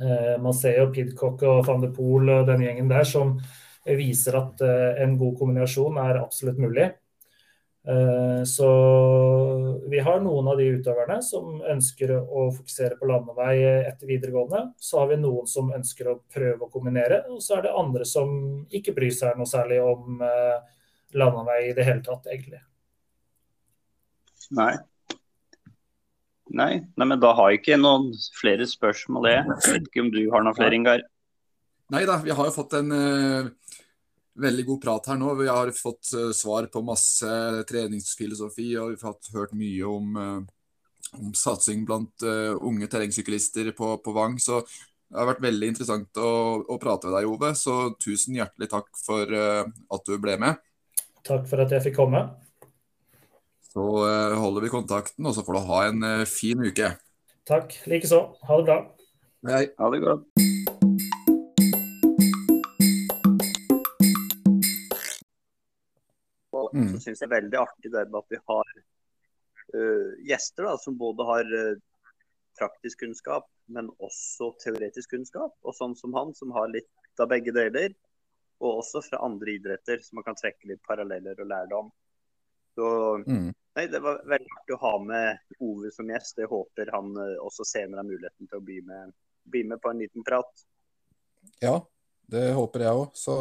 [0.00, 3.36] Eh, man ser jo Pidcock og van de Poel og den gjengen der som
[3.98, 6.90] viser at eh, en god kombinasjon er absolutt mulig.
[7.88, 8.68] Eh, så
[9.88, 13.54] vi har noen av de utøverne som ønsker å fokusere på landevei
[13.88, 14.74] etter videregående.
[14.76, 18.08] Så har vi noen som ønsker å prøve å kombinere, og så er det andre
[18.08, 18.36] som
[18.68, 20.20] ikke bryr seg noe særlig om
[21.16, 22.60] landevei i det hele tatt, egentlig.
[24.56, 24.74] Nei.
[26.48, 26.72] Nei.
[26.96, 29.36] Nei, men da har jeg ikke noen flere spørsmål, det.
[29.38, 31.04] Jeg vet ikke om du har noen flere, Ingar?
[31.92, 33.48] Nei da, vi har jo fått en uh,
[34.42, 35.32] veldig god prat her nå.
[35.40, 37.30] Vi har fått uh, svar på masse
[37.68, 43.94] treningsfilosofi, og vi har fått hørt mye om, uh, om satsing blant unge terrengsyklister på,
[44.04, 44.36] på, Vang.
[44.42, 46.32] Så det har vært veldig interessant å,
[46.68, 47.54] å, prate med deg, Ove.
[47.56, 50.60] Så tusen hjertelig takk for at du ble med.
[51.24, 52.26] Takk for at jeg fikk komme.
[53.72, 56.92] Så eh, holder vi kontakten, og så får du ha en eh, fin uke.
[57.48, 57.80] Takk.
[57.86, 58.24] Likeså.
[58.48, 58.78] Ha det bra.
[59.52, 59.66] Hei.
[59.78, 60.47] Ha det godt.
[66.98, 67.02] Mm.
[67.02, 68.72] Så syns jeg er veldig artig det med at vi har
[69.74, 71.78] uh, gjester da, som både har uh,
[72.58, 75.54] praktisk kunnskap, men også teoretisk kunnskap.
[75.62, 77.94] Og sånn som han, som har litt av begge deler.
[78.58, 81.92] Og også fra andre idretter, så man kan trekke litt paralleller og lærdom.
[82.74, 82.88] Så
[83.22, 83.52] mm.
[83.78, 86.42] nei, det var veldig artig å ha med Ove som gjest.
[86.42, 89.14] Jeg håper han uh, også senere har muligheten til å bli med,
[89.46, 90.66] bli med, på en liten prat.
[91.62, 91.76] Ja,
[92.30, 93.14] det håper jeg òg.
[93.18, 93.36] Så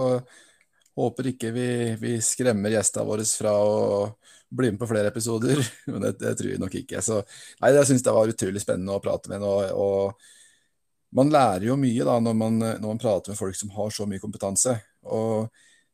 [0.98, 1.68] håper ikke vi,
[2.02, 4.02] vi skremmer gjestene våre fra å
[4.50, 5.62] bli med på flere episoder.
[5.92, 7.04] Men det, det tror jeg nok ikke.
[7.06, 7.22] Så
[7.62, 9.48] nei, jeg syns det var utrolig spennende å prate med ham.
[9.48, 13.74] Og, og man lærer jo mye da når man, når man, prater med folk som
[13.78, 14.76] har så mye kompetanse.
[15.08, 15.48] Og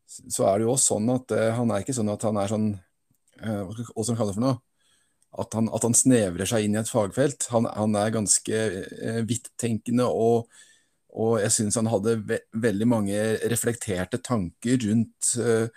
[0.07, 2.51] så er det jo også sånn at uh, han er ikke sånn at han er
[2.51, 4.59] sånn uh, hva skal man kalle det for noe?
[5.43, 7.47] At han, at han, snevrer seg inn i et fagfelt.
[7.49, 10.51] Han, han er ganske uh, vidttenkende, og,
[11.13, 13.17] og jeg syns han hadde ve veldig mange
[13.51, 15.67] reflekterte tanker rundt eh,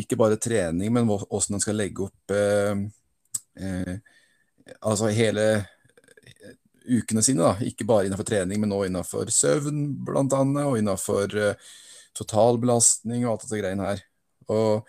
[0.00, 2.82] ikke bare trening, men hvordan han skal legge opp eh,
[3.60, 3.94] eh,
[4.80, 6.54] altså hele eh,
[6.98, 7.42] ukene sine.
[7.46, 11.38] da, Ikke bare innenfor trening, men også innenfor søvn, blant annet, og innenfor
[12.14, 14.04] totalbelastning og alt dette greiene her.
[14.52, 14.84] Og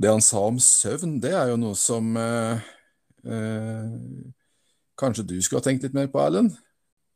[0.00, 2.68] det han sa om søvn, det er jo noe som eh,
[3.28, 3.88] eh,
[5.00, 6.56] kanskje du skulle ha tenkt litt mer på, Erlend?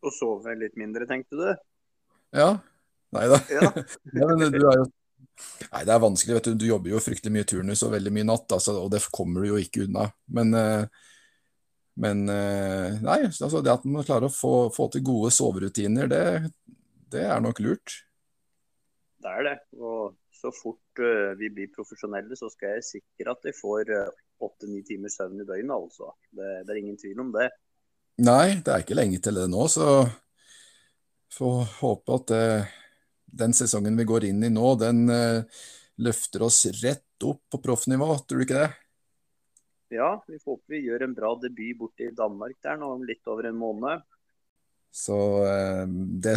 [0.05, 1.49] Å sove litt mindre, tenkte du?
[2.37, 2.51] Ja.
[3.15, 3.41] Nei da.
[3.53, 3.71] Ja.
[4.21, 4.91] ja, men du er jo
[5.73, 6.37] Nei, det er vanskelig.
[6.37, 9.03] vet Du Du jobber jo fryktelig mye turnus og veldig mye natt, altså, og det
[9.15, 10.07] kommer du jo ikke unna.
[10.37, 10.85] Men, eh,
[12.05, 16.23] men eh, nei, altså, det at man klarer å få, få til gode soverutiner, det,
[17.11, 17.97] det, er nok lurt.
[19.25, 19.57] Det er det.
[19.81, 24.25] Og så fort uh, vi blir profesjonelle, så skal jeg sikre at vi får eh,
[24.45, 25.75] åtte-ni timers søvn i døgnet.
[25.75, 26.11] altså.
[26.31, 27.49] Det, det, er ingen tvil om det.
[28.23, 30.05] Nei, det er ikke lenge til det nå, så
[31.35, 32.75] får håpe at uh,
[33.43, 35.09] den sesongen vi går inn i nå, den
[35.99, 38.69] løfter oss rett opp på proffnivå, tror du ikke det?
[39.97, 43.03] Ja, vi får håpe vi gjør en bra debut borte i Danmark der nå om
[43.07, 44.05] litt over en måned.
[44.95, 45.17] Så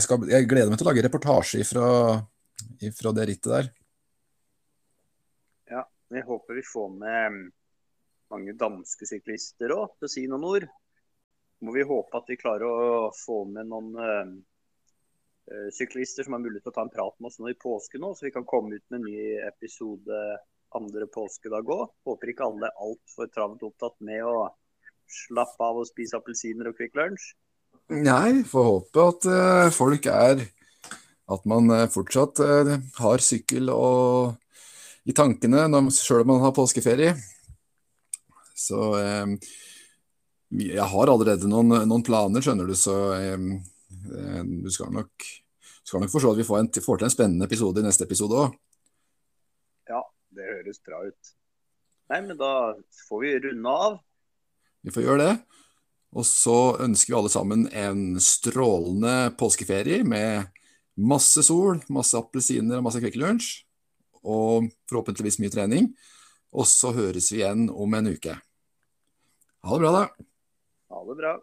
[0.02, 1.88] skal, jeg gleder meg til å lage reportasje ifra,
[2.82, 3.70] ifra det rittet der.
[5.70, 7.46] Ja, Jeg håper vi får med mm,
[8.34, 10.68] mange danske syklister òg til å si noen ord.
[11.66, 16.68] Må vi håpe at vi klarer å få med noen uh, syklister som har mulighet
[16.68, 18.78] til å ta en prat med oss nå i påsken, nå, så vi kan komme
[18.78, 20.22] ut med en ny episode
[20.76, 21.90] andre påskedag òg.
[22.08, 24.48] Håper ikke alle er altfor travelt opptatt med å
[25.08, 27.32] slappe av og spise appelsiner og Kvikk Lunsj.
[27.96, 30.42] Nei, får håpe at uh, folk er
[31.32, 34.36] At man uh, fortsatt uh, har sykkel og,
[35.08, 35.64] i tankene
[35.96, 37.14] sjøl om man har påskeferie.
[38.58, 38.90] Så
[40.56, 42.96] jeg har allerede noen, noen, planer, skjønner du, så
[44.48, 45.26] du skal nok,
[45.84, 48.40] skal nok forstå at vi får, en, får til en spennende episode i neste episode
[48.46, 48.56] òg.
[49.92, 50.00] Ja,
[50.36, 51.34] det høres bra ut.
[52.08, 52.52] Nei, men da
[53.10, 54.00] får vi runde av.
[54.88, 55.34] Vi får gjøre det.
[56.16, 60.48] Og så ønsker vi alle sammen en strålende påskeferie med
[60.98, 63.50] masse sol, masse appelsiner og masse Kvikk Lunsj.
[64.24, 65.92] Og forhåpentligvis mye trening.
[66.56, 68.38] Og så høres vi igjen om en uke.
[69.68, 70.28] Ha det bra, da.
[70.98, 71.42] Ha det bra.